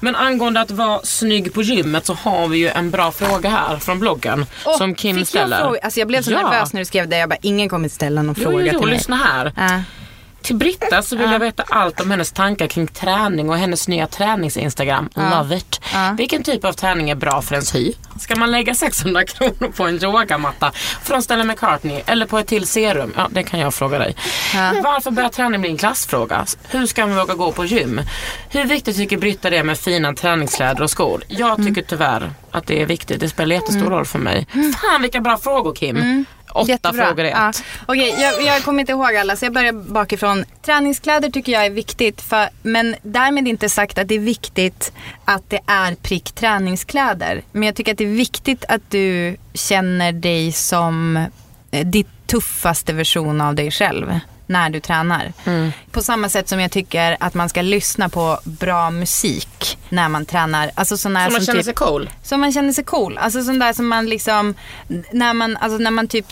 [0.00, 3.76] Men angående att vara snygg på gymmet så har vi ju en bra fråga här
[3.76, 5.56] från bloggen Åh, som Kim fick ställer.
[5.56, 5.80] Jag, fråga?
[5.82, 6.42] alltså jag blev så Ja.
[6.42, 7.18] nervös när du skrev det.
[7.18, 8.96] Jag bara, ingen kommer ställa någon Jo, fråga jo, jo, till mig.
[8.98, 9.52] lyssna här.
[9.56, 9.82] Ja.
[10.46, 14.06] Till Britta så vill jag veta allt om hennes tankar kring träning och hennes nya
[14.06, 15.08] tränings-instagram.
[15.14, 15.80] Love it.
[16.16, 17.92] Vilken typ av träning är bra för ens hy?
[18.20, 22.66] Ska man lägga 600 kronor på en yogamatta från Stella McCartney eller på ett till
[22.66, 23.12] serum?
[23.16, 24.16] Ja, det kan jag fråga dig.
[24.82, 26.44] Varför börjar träning bli en klassfråga?
[26.68, 28.00] Hur ska man våga gå på gym?
[28.48, 31.22] Hur viktigt tycker Britta det är med fina träningskläder och skor?
[31.28, 33.20] Jag tycker tyvärr att det är viktigt.
[33.20, 34.46] Det spelar jättestor roll för mig.
[34.52, 36.24] Fan vilka bra frågor Kim.
[36.56, 37.06] Åtta Jättebra.
[37.06, 37.50] frågor i Ja.
[37.50, 37.62] ett.
[37.86, 40.44] Okej, jag, jag kommer inte ihåg alla så jag börjar bakifrån.
[40.62, 44.92] Träningskläder tycker jag är viktigt för, men därmed inte sagt att det är viktigt
[45.24, 47.42] att det är prick träningskläder.
[47.52, 51.16] Men jag tycker att det är viktigt att du känner dig som
[51.70, 55.32] eh, ditt tuffaste version av dig själv när du tränar.
[55.44, 55.72] Mm.
[55.90, 60.26] På samma sätt som jag tycker att man ska lyssna på bra musik när man
[60.26, 60.70] tränar.
[60.74, 62.10] Alltså sån här Så man som känner typ, sig cool.
[62.22, 63.18] så man känner sig cool.
[63.18, 64.54] Alltså sån där som man liksom,
[65.12, 66.26] när man, alltså när man typ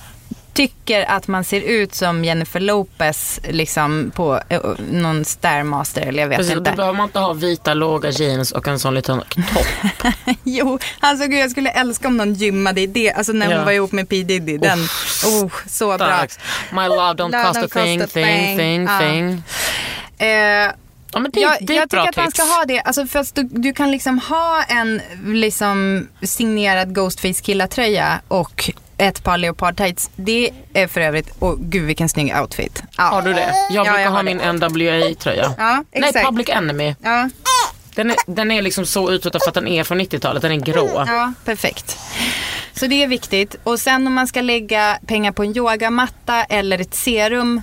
[0.84, 6.28] tycker att man ser ut som Jennifer Lopez liksom på eh, någon Stairmaster eller jag
[6.28, 6.76] vet Precis, och då inte.
[6.76, 9.18] behöver man inte ha vita låga jeans och en sån liten
[9.54, 9.66] topp.
[10.44, 13.12] jo, alltså gud jag skulle älska om någon gymmade i det.
[13.12, 13.64] Alltså när hon Ja.
[13.64, 14.58] var ihop med P Diddy.
[14.58, 14.78] Den,
[15.26, 16.06] oh, så bra.
[16.06, 16.38] Starkt.
[16.72, 18.84] My love don't Love cost a cost thing, a thing, thing.
[18.84, 18.98] Ja.
[18.98, 19.42] thing.
[20.18, 20.70] Eh,
[21.16, 22.38] Ja, det, jag det jag bra tycker att man tips.
[22.38, 22.80] ska ha det.
[22.80, 29.38] Alltså för du, du kan liksom ha en liksom signerad Ghostface killartröja och ett par
[29.38, 30.10] leopard tights.
[30.16, 32.82] Det är för övrigt, och gud vilken snygg outfit.
[32.96, 33.02] Ja.
[33.04, 33.54] Har du det?
[33.70, 34.38] Jag Ja, brukar jag ha min.
[34.38, 35.54] NWA-tröja.
[35.58, 36.12] Ja, Nej.
[36.24, 36.94] Public Enemy.
[37.02, 37.28] Ja,
[37.94, 40.42] Den är, den är liksom så utsatt för att den är från 90-talet.
[40.42, 41.04] Den är grå.
[41.06, 41.98] ja, perfekt.
[42.74, 43.56] Så det är viktigt.
[43.64, 47.62] Och sen om man ska lägga pengar på en yogamatta eller ett serum.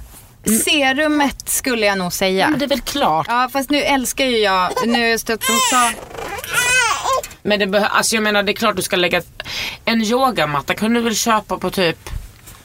[0.66, 2.48] Serumet skulle jag nog säga.
[2.50, 3.26] Men det är väl klart.
[3.30, 5.92] Ja, fast nu älskar ju jag, nu stött sa,
[7.44, 9.22] Men det behö- alltså jag menar det är klart du ska lägga
[9.86, 12.10] en yogamatta kan du väl köpa på typ,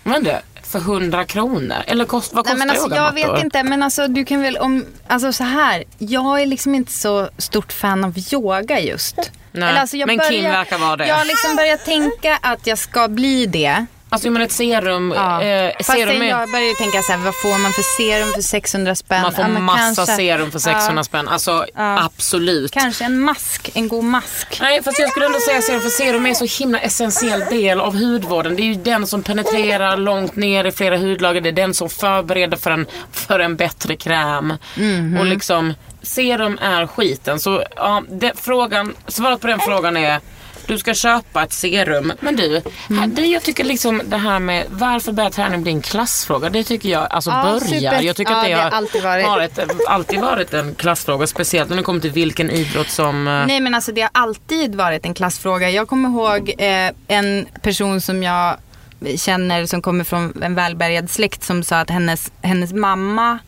[0.03, 1.77] vad det, för 100 kronor?
[1.87, 3.35] Eller kost, vad Nej kostar men alltså jag yogamattor?
[3.35, 5.85] vet inte men alltså du kan väl om, alltså så här.
[5.99, 9.17] Jag är liksom inte så stort fan av yoga just.
[9.53, 11.07] Nej, alltså jag men Kim verkar vara det.
[11.09, 13.87] Jag har liksom börjat tänka att jag ska bli det.
[14.17, 15.43] Alltså men ett serum, Ja.
[15.43, 18.33] eh, Fast serum är, jag börjar ju tänka så här, vad får man för serum
[18.35, 19.23] för 600 spänn?
[19.23, 21.29] man får Ja, massa kanske, serum för 600 ja, spänn.
[21.29, 22.73] Alltså absolut.
[22.73, 24.59] Kanske en mask, en god mask.
[24.61, 27.81] Nej fast jag skulle ändå säga serum för serum är en så himla essentiell del
[27.81, 28.57] av hudvården.
[28.57, 31.41] Det är ju den som penetrerar långt ner i flera hudlager.
[31.41, 34.55] Det är den som förbereder för en, för en bättre kräm.
[34.77, 35.17] Mhm.
[35.21, 37.41] Och liksom serum är skiten.
[37.41, 40.21] Så ja, det, frågan, svaret på den frågan är
[40.67, 42.13] du ska köpa ett serum.
[42.21, 43.01] Men du, Mm.
[43.01, 46.51] här, det, jag tycker liksom det här med varför börjar träning bli en klassfråga?
[46.51, 47.61] Det tycker jag alltså Ja, börjar.
[47.61, 48.03] super.
[48.03, 49.27] Jag tycker Ja, att det, det har har alltid varit.
[49.27, 51.27] varit, alltid varit en klassfråga.
[51.27, 53.29] Speciellt när det kommer till vilken idrott som...
[53.29, 55.71] eh, Nej men alltså det har alltid varit en klassfråga.
[55.71, 58.57] Jag kommer ihåg eh, en person som jag
[59.17, 63.39] känner som kommer från en välbärgad släkt som sa att hennes, hennes mamma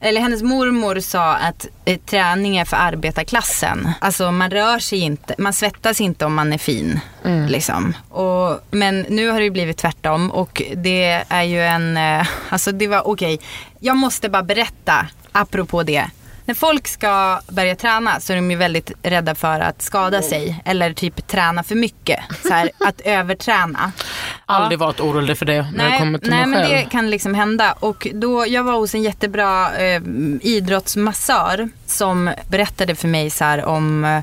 [0.00, 3.88] eller hennes mormor sa att eh, träning är för arbetarklassen.
[4.00, 7.00] Alltså man rör sig inte, man svettas inte om man är fin.
[7.48, 7.96] Liksom.
[8.08, 12.88] Och, men nu har det blivit tvärtom och det är ju en, eh, alltså det
[12.88, 13.40] var okej.
[13.80, 16.10] Jag måste bara berätta, apropå det.
[16.46, 20.62] När folk ska börja träna så är de ju väldigt rädda för att skada sig
[20.64, 22.20] eller typ träna för mycket.
[22.42, 23.92] Så här, att överträna.
[24.46, 26.84] Aldrig varit orolig för det när det Nej, kommer till nej mig men själv.
[26.84, 27.72] det kan liksom hända.
[27.72, 30.02] Och då, jag var hos en jättebra eh,
[30.40, 34.20] idrottsmassör som berättade för mig så här om, eh,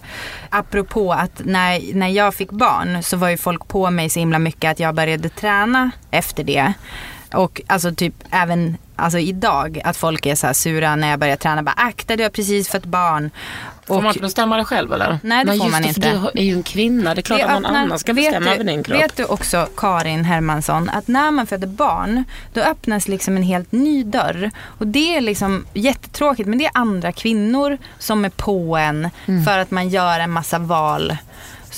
[0.50, 4.40] apropå att när, när jag fick barn så var ju folk på mig så himla
[4.40, 6.74] mycket att jag började träna efter det.
[7.34, 11.36] Och alltså typ även alltså idag att folk är så här sura när jag börjar
[11.36, 11.63] träna.
[11.63, 13.32] Bara akta du har precis fått barn.
[13.88, 15.19] Får man inte bestämma det själv eller?
[15.23, 16.01] Nej, det får just man det, inte.
[16.01, 17.15] För du är ju en kvinna.
[17.15, 18.99] Det är klart Det att någon annan ska bestämma du, över din kropp.
[19.01, 23.71] Vet du också Karin Hermansson att när man föder barn då öppnas liksom en helt
[23.71, 24.51] ny dörr.
[24.63, 29.45] Och det är liksom jättetråkigt men det är andra kvinnor som är på en Mm.
[29.45, 31.17] för att man gör en massa val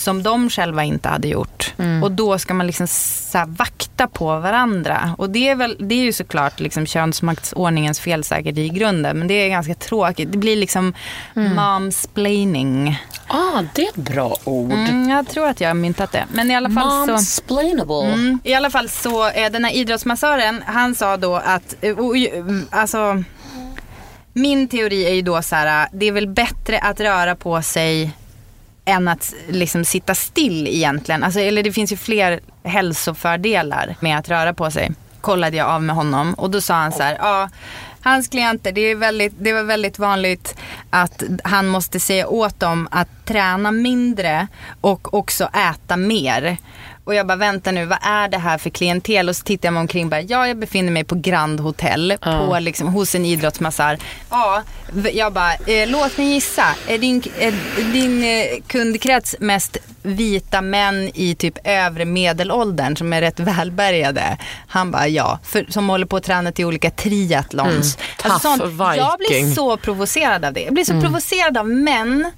[0.05, 1.73] som de själva inte hade gjort.
[1.77, 2.03] Mm.
[2.03, 5.15] Och då ska man liksom så vakta på varandra.
[5.17, 9.17] Och det är, väl, det är ju såklart liksom könsmaktsordningens fel säkert i grunden.
[9.19, 10.31] Men det är ganska tråkigt.
[10.31, 10.93] Det blir liksom
[11.35, 11.55] Mm.
[11.55, 12.99] momsplaining.
[13.27, 14.71] Ah, det är ett bra ord.
[14.71, 16.25] Mm, jag tror att jag har myntat det.
[16.33, 17.11] Men i alla fall så...
[17.11, 18.13] Momsplainable.
[18.13, 18.39] Mm.
[18.43, 21.97] I alla fall så, eh, den här idrottsmassören, han sa då att, eh, eh,
[22.69, 23.23] alltså,
[24.33, 28.11] min teori är ju då så här, det är väl bättre att röra på sig
[28.85, 31.23] än att liksom sitta still egentligen.
[31.23, 34.91] Alltså, eller det finns ju fler hälsofördelar med att röra på sig.
[35.21, 37.49] Kollade jag av med honom och då sa han så här, ja,
[38.01, 40.55] hans klienter, det, är väldigt, det var väldigt vanligt
[40.89, 44.47] att han måste säga åt dem att träna mindre
[44.81, 46.57] och också äta mer.
[47.05, 49.29] Och jag bara, vänta nu, vad är det här för klientel?
[49.29, 52.57] Och så tittar jag mig omkring bara, ja jag befinner mig på Grand Hotel på,
[52.59, 53.97] liksom, hos en idrottsmassör.
[54.29, 54.63] Ja,
[55.13, 57.53] jag bara, eh, låt mig gissa, är din, är
[57.93, 64.37] din eh, kundkrets mest vita män i typ övre medelåldern som är rätt välbärgade?
[64.67, 67.97] Han bara, ja, för, som håller på att träna till olika triathlons.
[68.23, 68.59] Alltså Mm.
[68.59, 70.61] Tough jag blir så provocerad av det.
[70.61, 71.03] Jag blir så Mm.
[71.03, 72.31] provocerad av män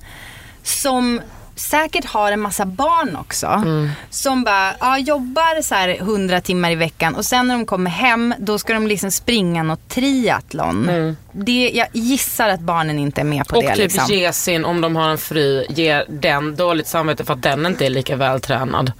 [0.63, 1.21] som
[1.57, 3.47] säkert har en massa barn också.
[3.47, 3.89] Mm.
[4.09, 7.89] Som bara ja, jobbar så här 100 timmar i veckan och sen när de kommer
[7.91, 11.15] hem då ska de liksom springa något triathlon.
[11.31, 13.65] Det, jag gissar att barnen inte är med på Mm.
[13.71, 13.83] Och det.
[13.83, 14.15] typ liksom.
[14.15, 17.85] ge sin, om de har en fru, ge den dåligt samvete för att den inte
[17.85, 18.91] är lika vältränad.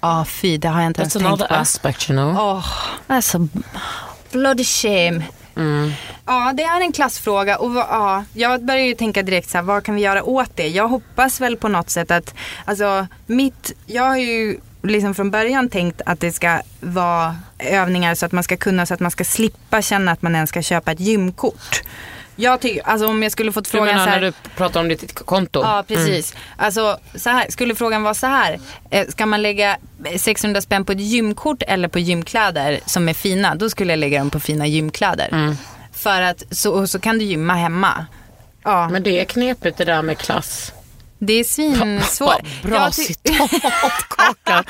[0.00, 1.54] Ja fy, det har jag inte ens That's tänkt another på.
[1.54, 2.36] aspect you know.
[2.38, 2.66] Åh,
[3.06, 3.48] alltså
[4.32, 5.22] bloody shame.
[6.26, 9.84] Ja, det är en klassfråga och ja, jag börjar ju tänka direkt så här, vad
[9.84, 10.68] kan vi göra åt det?
[10.68, 15.68] Jag hoppas väl på något sätt att, alltså mitt, jag har ju liksom från början
[15.68, 19.24] tänkt att det ska vara övningar så att man ska kunna, så att man ska
[19.24, 21.82] slippa känna att man ens ska köpa ett gymkort.
[22.36, 24.88] Jag tycker, alltså om jag skulle fått frågan menar så här, när du pratar om
[24.88, 25.60] ditt konto?
[25.62, 26.34] Ja, precis.
[26.56, 28.60] Alltså, så här, skulle frågan vara så här.
[28.90, 29.76] Eh, ska man lägga
[30.18, 33.54] 600 spänn på ett gymkort eller på gymkläder som är fina?
[33.54, 35.56] Då skulle jag lägga dem på fina gymkläder.
[35.92, 38.06] För att så, så kan du gymma hemma.
[38.62, 40.72] Ja, Men det är knepigt det där med klass.
[41.26, 42.42] Det är svinsvårt.
[42.62, 43.50] Bra, citat
[44.08, 44.64] Kakan.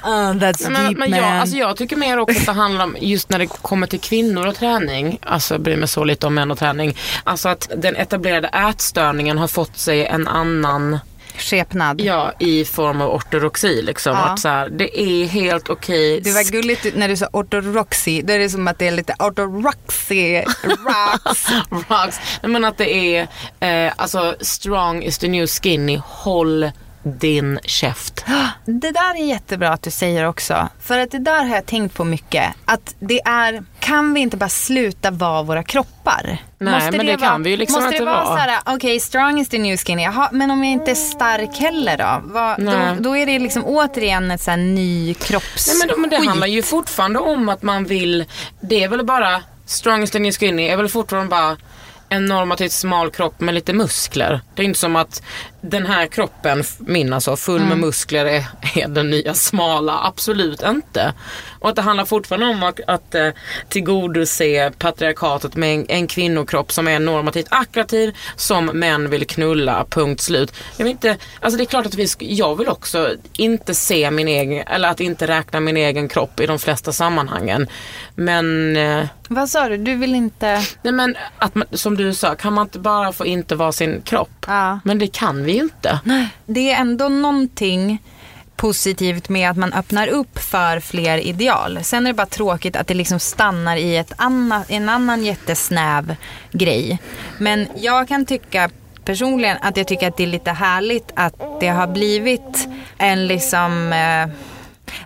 [0.00, 1.18] Ah, that's Men, deep men man.
[1.18, 4.00] jag, alltså jag tycker mer också att det handlar om, just när det kommer till
[4.00, 7.70] kvinnor och träning, alltså jag bryr mig så lite om män och träning, alltså att
[7.76, 10.98] den etablerade ätstörningen har fått sig en annan,
[11.38, 12.00] Skepnad.
[12.00, 14.12] ja i form av ortodoxi liksom.
[14.12, 14.24] Ja.
[14.24, 16.20] Att så här, det är helt okej.
[16.20, 18.22] Det var gulligt när du sa ortoroxy.
[18.22, 21.48] Då är det som att det är lite ortoroxy rocks.
[21.88, 22.20] Rocks.
[22.42, 23.28] Nej, men att det är,
[23.60, 26.70] eh, alltså strong is the new skinny, håll
[27.06, 28.24] din käft.
[28.64, 30.68] Det där är jättebra att du säger också.
[30.80, 32.54] För att det där har jag tänkt på mycket.
[32.64, 36.38] Att det är, kan vi inte bara sluta vara våra kroppar?
[36.58, 38.24] Nej, men det kan vi ju liksom måste inte det vara.
[38.24, 38.36] vara.
[38.36, 40.02] såhär, okej okay, strong is the new skinny.
[40.02, 42.22] Jaha, men om jag inte är stark heller då?
[42.24, 45.68] Vad, då, då är det liksom återigen ett såhär ny kropps...
[45.68, 48.24] Nej, men, men det handlar ju fortfarande om att man vill,
[48.60, 51.56] det är väl bara, strongest and skinny är väl fortfarande bara
[52.08, 54.40] en normativt smal kropp med lite muskler.
[54.54, 55.22] Det är inte som att
[55.70, 57.68] den här kroppen, min alltså, full Mm.
[57.68, 60.00] med muskler är, är den nya smala.
[60.04, 61.12] Absolut inte.
[61.60, 63.28] Och att det handlar fortfarande om att, att eh,
[63.68, 70.20] tillgodose patriarkatet med en, en kvinnokropp som är normativt attraktiv, som män vill knulla, punkt
[70.20, 70.52] slut.
[70.76, 74.28] Jag vill inte, alltså det är klart att vi, jag vill också inte se min
[74.28, 77.68] egen, eller att inte räkna min egen kropp i de flesta sammanhangen.
[78.14, 79.76] Men eh, Vad sa du?
[79.76, 80.62] Du vill inte...
[80.82, 84.30] Nej men att som du sa, kan man inte bara få inte vara sin kropp?
[84.46, 84.80] Ja.
[84.84, 86.00] Men det kan vi ju inte.
[86.46, 87.98] Det är ändå någonting
[88.56, 91.78] positivt med att man öppnar upp för fler ideal.
[91.82, 96.16] Sen är det bara tråkigt att det liksom stannar i ett annat, en annan jättesnäv
[96.52, 96.98] grej.
[97.38, 98.70] Men jag kan tycka
[99.04, 103.92] personligen att jag tycker att det är lite härligt att det har blivit en liksom...
[103.92, 104.28] Eh,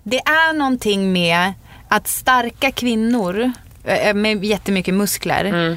[0.03, 1.53] det är någonting med
[1.89, 3.53] att starka kvinnor
[3.85, 5.77] eh, med jättemycket muskler Mm.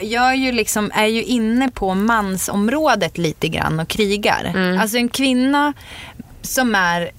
[0.00, 4.44] Jag är ju, liksom, är ju inne på mansområdet lite grann och krigar.
[4.44, 4.80] Mm.
[4.80, 5.72] Alltså en kvinna
[6.42, 7.10] som är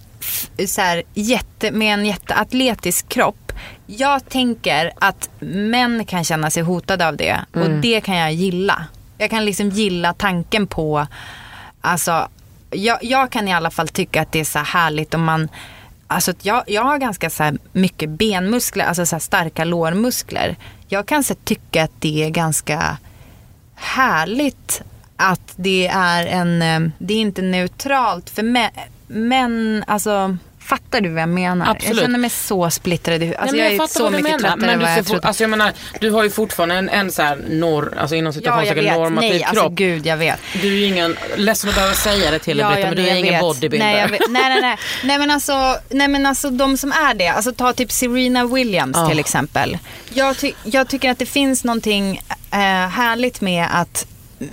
[0.68, 3.52] så här, jätte, med en jätteatletisk kropp.
[3.88, 7.82] Jag tänker att män kan känna sig hotade av det och Mm.
[7.82, 8.86] det kan jag gilla.
[9.18, 11.08] Jag kan liksom gilla tanken på,
[11.82, 12.28] alltså
[12.72, 15.50] jag, jag kan i alla fall tycka att det är så här härligt om man
[16.12, 20.56] Alltså att jag, jag har ganska så här mycket benmuskler, alltså så här starka lårmuskler.
[20.88, 22.98] Jag kan så tycka att det är ganska
[23.76, 24.82] härligt
[25.16, 28.44] att det är en, eh, det är inte neutralt för
[29.08, 30.38] män, alltså
[30.70, 31.66] Fattar du vad jag menar?
[31.66, 32.00] Jag Absolut.
[32.00, 33.36] känner mig så splittrad i.
[33.36, 35.28] Alltså Nej, men jag är så mycket menar, tröttare men än du, vad jag trodde.
[35.28, 38.28] alltså jag menar, du har ju fortfarande en, en så här norr, alltså inom Ja,
[38.28, 38.94] jag citationstecken vet.
[38.94, 39.50] normativ Nej, kropp.
[39.50, 40.40] alltså gud, jag vet.
[40.62, 43.08] Du är ju ingen, ledsen att behöva säga det till dig Britta, men du är
[43.08, 43.42] jag ingen vet.
[43.42, 43.88] bodybuilder.
[43.88, 44.78] Nej, jag nej, nej, nej.
[45.04, 47.28] Nej, men alltså, nej, men alltså de som är det.
[47.28, 49.10] Alltså ta typ Serena Williams Ja.
[49.10, 49.78] till exempel.
[50.14, 52.58] Jag, ty- jag tycker att det finns någonting eh,
[52.90, 54.06] härligt med att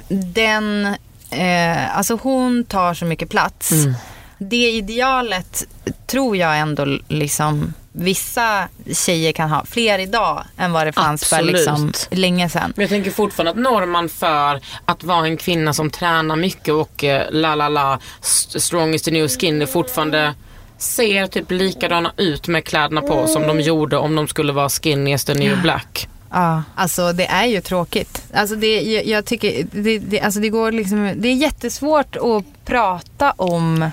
[0.09, 0.87] den,
[1.31, 3.73] eh, alltså hon tar så mycket plats.
[3.73, 3.95] Mm.
[4.39, 5.65] Det idealet
[6.07, 11.37] tror jag ändå liksom vissa tjejer kan ha fler idag än vad det fanns för
[11.37, 11.55] Absolut.
[11.57, 12.73] liksom, länge sedan.
[12.77, 17.05] Men jag tänker fortfarande att norman för att vara en kvinna som tränar mycket och
[17.05, 20.35] eh, la la la, st- strong is the new skin, det fortfarande
[20.79, 25.13] ser typ likadana ut med kläderna på som de gjorde om de skulle vara skinny
[25.15, 26.09] is the new black.
[26.31, 28.23] Ja, alltså det är ju tråkigt.
[28.35, 32.45] Alltså det, jag, jag tycker, det, det, alltså det går liksom, det är jättesvårt att
[32.65, 33.91] prata om,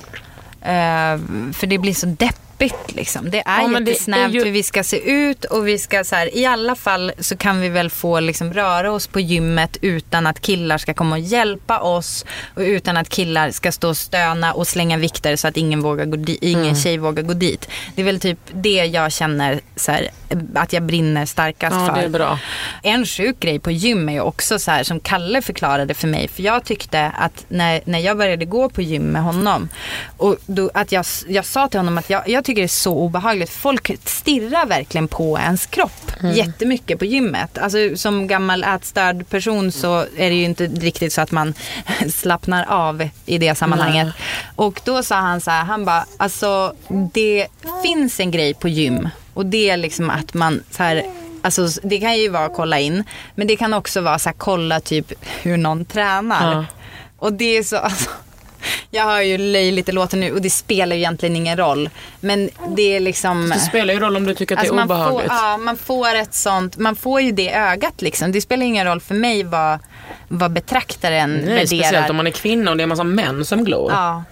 [0.64, 1.18] Eh,
[1.54, 2.43] för det blir så deppigt
[2.88, 3.30] liksom.
[3.30, 6.38] Det är Ja, jättesnävt ju- hur vi ska se ut och vi ska så här,
[6.38, 10.40] i alla fall så kan vi väl få liksom röra oss på gymmet utan att
[10.42, 12.26] killar ska komma och hjälpa oss
[12.56, 16.06] och utan att killar ska stå och stöna och slänga vikter så att ingen, vågar
[16.06, 16.76] gå di- ingen Mm.
[16.76, 17.70] tjej vågar gå dit.
[17.96, 20.08] Det är väl typ det jag känner så här,
[20.56, 21.94] att jag brinner starkast Ja, för.
[22.02, 22.40] det är bra.
[22.84, 26.28] En sjuk grej på gym är ju också så här som Kalle förklarade för mig.
[26.28, 29.70] För jag tyckte att när, när jag började gå på gym med honom.
[30.18, 32.94] Och då, att jag, jag sa till honom att jag, jag tycker det är så
[32.94, 33.50] obehagligt.
[33.50, 37.58] Folk stirrar verkligen på ens kropp jättemycket på gymmet.
[37.58, 41.54] Alltså som gammal ätstörd person så är det ju inte riktigt så att man
[42.14, 44.14] slappnar av i det sammanhanget.
[44.56, 46.74] Och då sa han så här, han bara, alltså
[47.14, 47.48] det
[47.84, 49.10] finns en grej på gym.
[49.34, 51.04] Och det är liksom att man så här
[51.42, 53.04] Alltså det kan ju vara kolla in.
[53.36, 56.56] Men det kan också vara så här, kolla typ hur någon tränar.
[56.56, 56.66] Ja.
[57.18, 58.10] Och det är så, alltså,
[58.92, 61.90] jag hör ju löjligt det låter nu och det spelar ju egentligen ingen roll.
[62.20, 63.50] Men det är liksom.
[63.50, 65.32] Det spelar ju roll om du tycker att Alltså det är får, obehagligt.
[65.32, 68.32] ja, man får ett sånt, man får ju det ögat liksom.
[68.32, 69.80] Det spelar ingen roll för mig vad,
[70.28, 71.66] vad betraktaren Nej, värderar.
[71.66, 73.92] speciellt om man är kvinna och det är en massa män som glor.
[73.92, 74.24] Ja.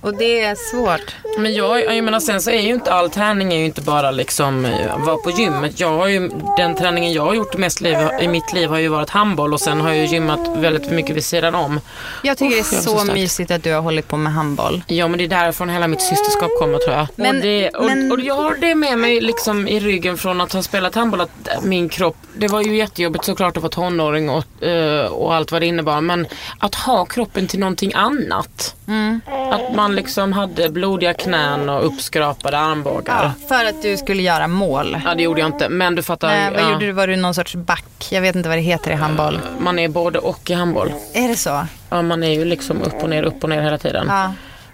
[0.00, 1.14] Och det är svårt.
[1.38, 4.10] Men jag, jag menar sen så är ju inte all träning är ju inte bara
[4.10, 5.80] liksom eh, vara på gymmet.
[5.80, 8.88] Jag har ju, den träningen jag har gjort mest liv, i mitt liv har ju
[8.88, 11.80] varit handboll och sen har jag ju gymmat väldigt mycket vid sidan om.
[12.22, 14.82] Jag tycker Uff, det är så, så mysigt att du har hållit på med handboll.
[14.86, 17.06] Ja men det är därifrån hela mitt systerskap kommer tror jag.
[17.16, 20.40] Men- och, det, och, men- och jag har det med mig liksom i ryggen från
[20.40, 21.30] att ha spelat handboll att
[21.64, 25.62] min kropp, det var ju jättejobbigt såklart att vara tonåring och, eh, och allt vad
[25.62, 26.26] det innebar men
[26.58, 28.74] att ha kroppen till någonting annat.
[28.88, 29.20] Mm.
[29.52, 33.24] Att man liksom hade blodiga knän och uppskrapade armbågar.
[33.24, 35.00] Ja, för att du skulle göra mål.
[35.04, 36.28] Ja det gjorde jag inte men du fattar.
[36.28, 36.72] Nej, vad ja.
[36.72, 36.92] gjorde du?
[36.92, 38.08] Var du någon sorts back?
[38.10, 39.40] Jag vet inte vad det heter i handboll.
[39.58, 40.92] Man är både och i handboll.
[41.12, 41.66] Är det så?
[41.90, 44.06] Ja, man är ju liksom upp och ner, upp och ner hela tiden.
[44.08, 44.32] Ja.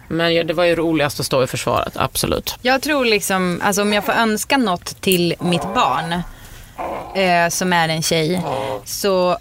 [0.09, 2.57] Men det var ju roligast att stå i försvaret, absolut.
[2.63, 6.13] Jag tror liksom, alltså om jag får önska något till mitt barn
[7.15, 8.43] eh, som är en tjej
[8.85, 9.39] så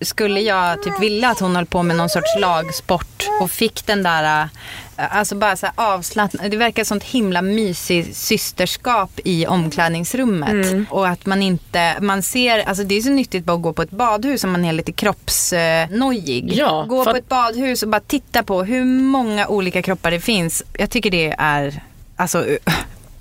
[0.00, 4.02] skulle jag typ vilja att hon höll på med någon sorts lagsport och fick den
[4.02, 4.48] där eh,
[4.96, 6.50] Alltså bara så avslappnat.
[6.50, 10.48] Det verkar ett himla mysigt systerskap i omklädningsrummet.
[10.48, 10.86] Mm.
[10.90, 13.82] Och att man inte, man ser, alltså det är så nyttigt bara att gå på
[13.82, 16.52] ett badhus om man är lite kroppsnojig.
[16.52, 20.20] Ja, gå för på ett badhus och bara titta på hur många olika kroppar det
[20.20, 20.62] finns.
[20.78, 21.82] Jag tycker det är,
[22.16, 22.46] alltså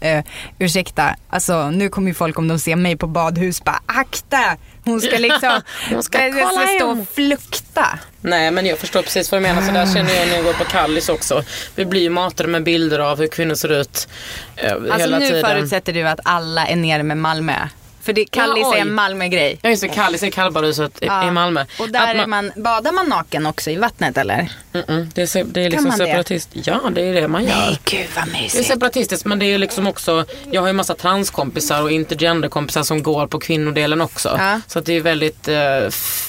[0.05, 0.23] uh,
[0.59, 4.57] ursäkta, alltså nu kommer ju folk om de ser mig på badhus bara akta.
[4.85, 6.99] Hon ska liksom, Hon ska kolla stå in.
[6.99, 7.99] och flukta.
[8.21, 9.61] Nej men jag förstår precis vad du menar.
[9.61, 11.43] Så där känner jag när jag går på Kallis också.
[11.75, 14.07] Vi blir ju matade med bilder av hur kvinnor ser ut
[14.55, 15.45] eh, Alltså hela nu tiden.
[15.45, 17.53] förutsätter du att alla är nere med Malmö.
[18.01, 19.59] För det, Kallis Ja, är en Malmö-grej.
[19.61, 21.65] Ja just det, Kallis är kallbadhuset i, i Malmö.
[21.79, 24.49] Och där Att är man, badar man naken också i vattnet eller?
[24.73, 26.05] Mm-mm, det är, se- det är liksom man det?
[26.05, 26.49] separatist.
[26.53, 27.77] Ja det är det man gör.
[27.85, 28.67] gud vad Det är mysigt.
[28.67, 33.27] separatistiskt men det är liksom också, jag har ju massa transkompisar och intergenderkompisar som går
[33.27, 34.35] på kvinnodelen också.
[34.39, 34.61] Ja.
[34.67, 35.55] Så att det är väldigt, eh,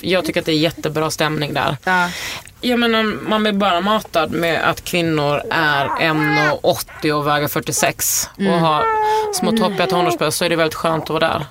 [0.01, 1.76] jag tycker att det är jättebra stämning där.
[1.84, 2.09] Ja.
[2.61, 8.53] Jag menar, man blir bara matad med att kvinnor är 1,80 och väger 46 Mm.
[8.53, 8.84] och har
[9.34, 11.47] små toppiga tonårsbröst så är det väldigt skönt att vara där.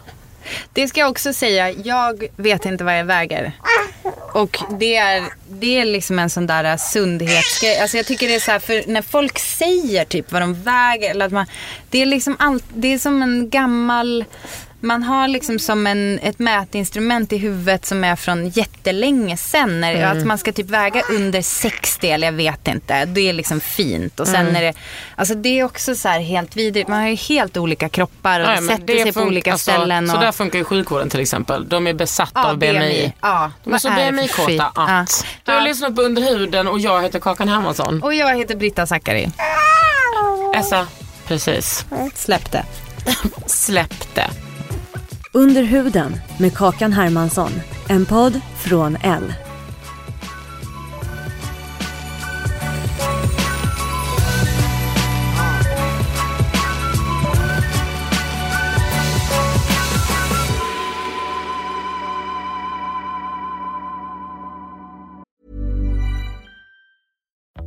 [0.73, 3.51] Det ska jag också säga, jag vet inte vad jag väger.
[4.33, 7.79] Och det är, det är liksom en sån där sundhetsgrej.
[7.79, 11.11] Alltså jag tycker det är så här, för när folk säger typ vad de väger.
[11.11, 11.45] Eller att man,
[11.89, 14.25] det är liksom allt, det är som en gammal,
[14.83, 19.81] man har liksom som en, ett mätinstrument i huvudet som är från jättelänge sen.
[19.81, 23.05] När, Att man ska typ väga under 60 eller jag vet inte.
[23.05, 24.19] Det är liksom fint.
[24.19, 24.73] Och sen är det,
[25.15, 26.87] alltså det är också så här helt vidrigt.
[26.89, 30.07] Man har ju helt olika kroppar och Nej, sätter sig på olika alltså, ställen.
[30.07, 31.69] Så Och, där funkar ju sjukvården till exempel.
[31.69, 33.13] De är besatta av BMI.
[33.21, 33.89] Ja, De är så?
[33.89, 35.25] BMI-kåta att.
[35.43, 35.65] Du har Ja.
[35.65, 38.03] lyssnat på Under huden och jag heter Kakan Hermansson.
[38.03, 39.31] Och jag heter Britta Zackari.
[40.55, 40.87] Essa,
[41.27, 41.85] precis.
[42.15, 42.65] Släpp det.
[43.47, 44.29] Släpp det.
[45.35, 47.51] Under huden med Kakan Hermansson.
[47.89, 49.33] En podd från L.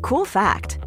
[0.03, 0.86] Cool fact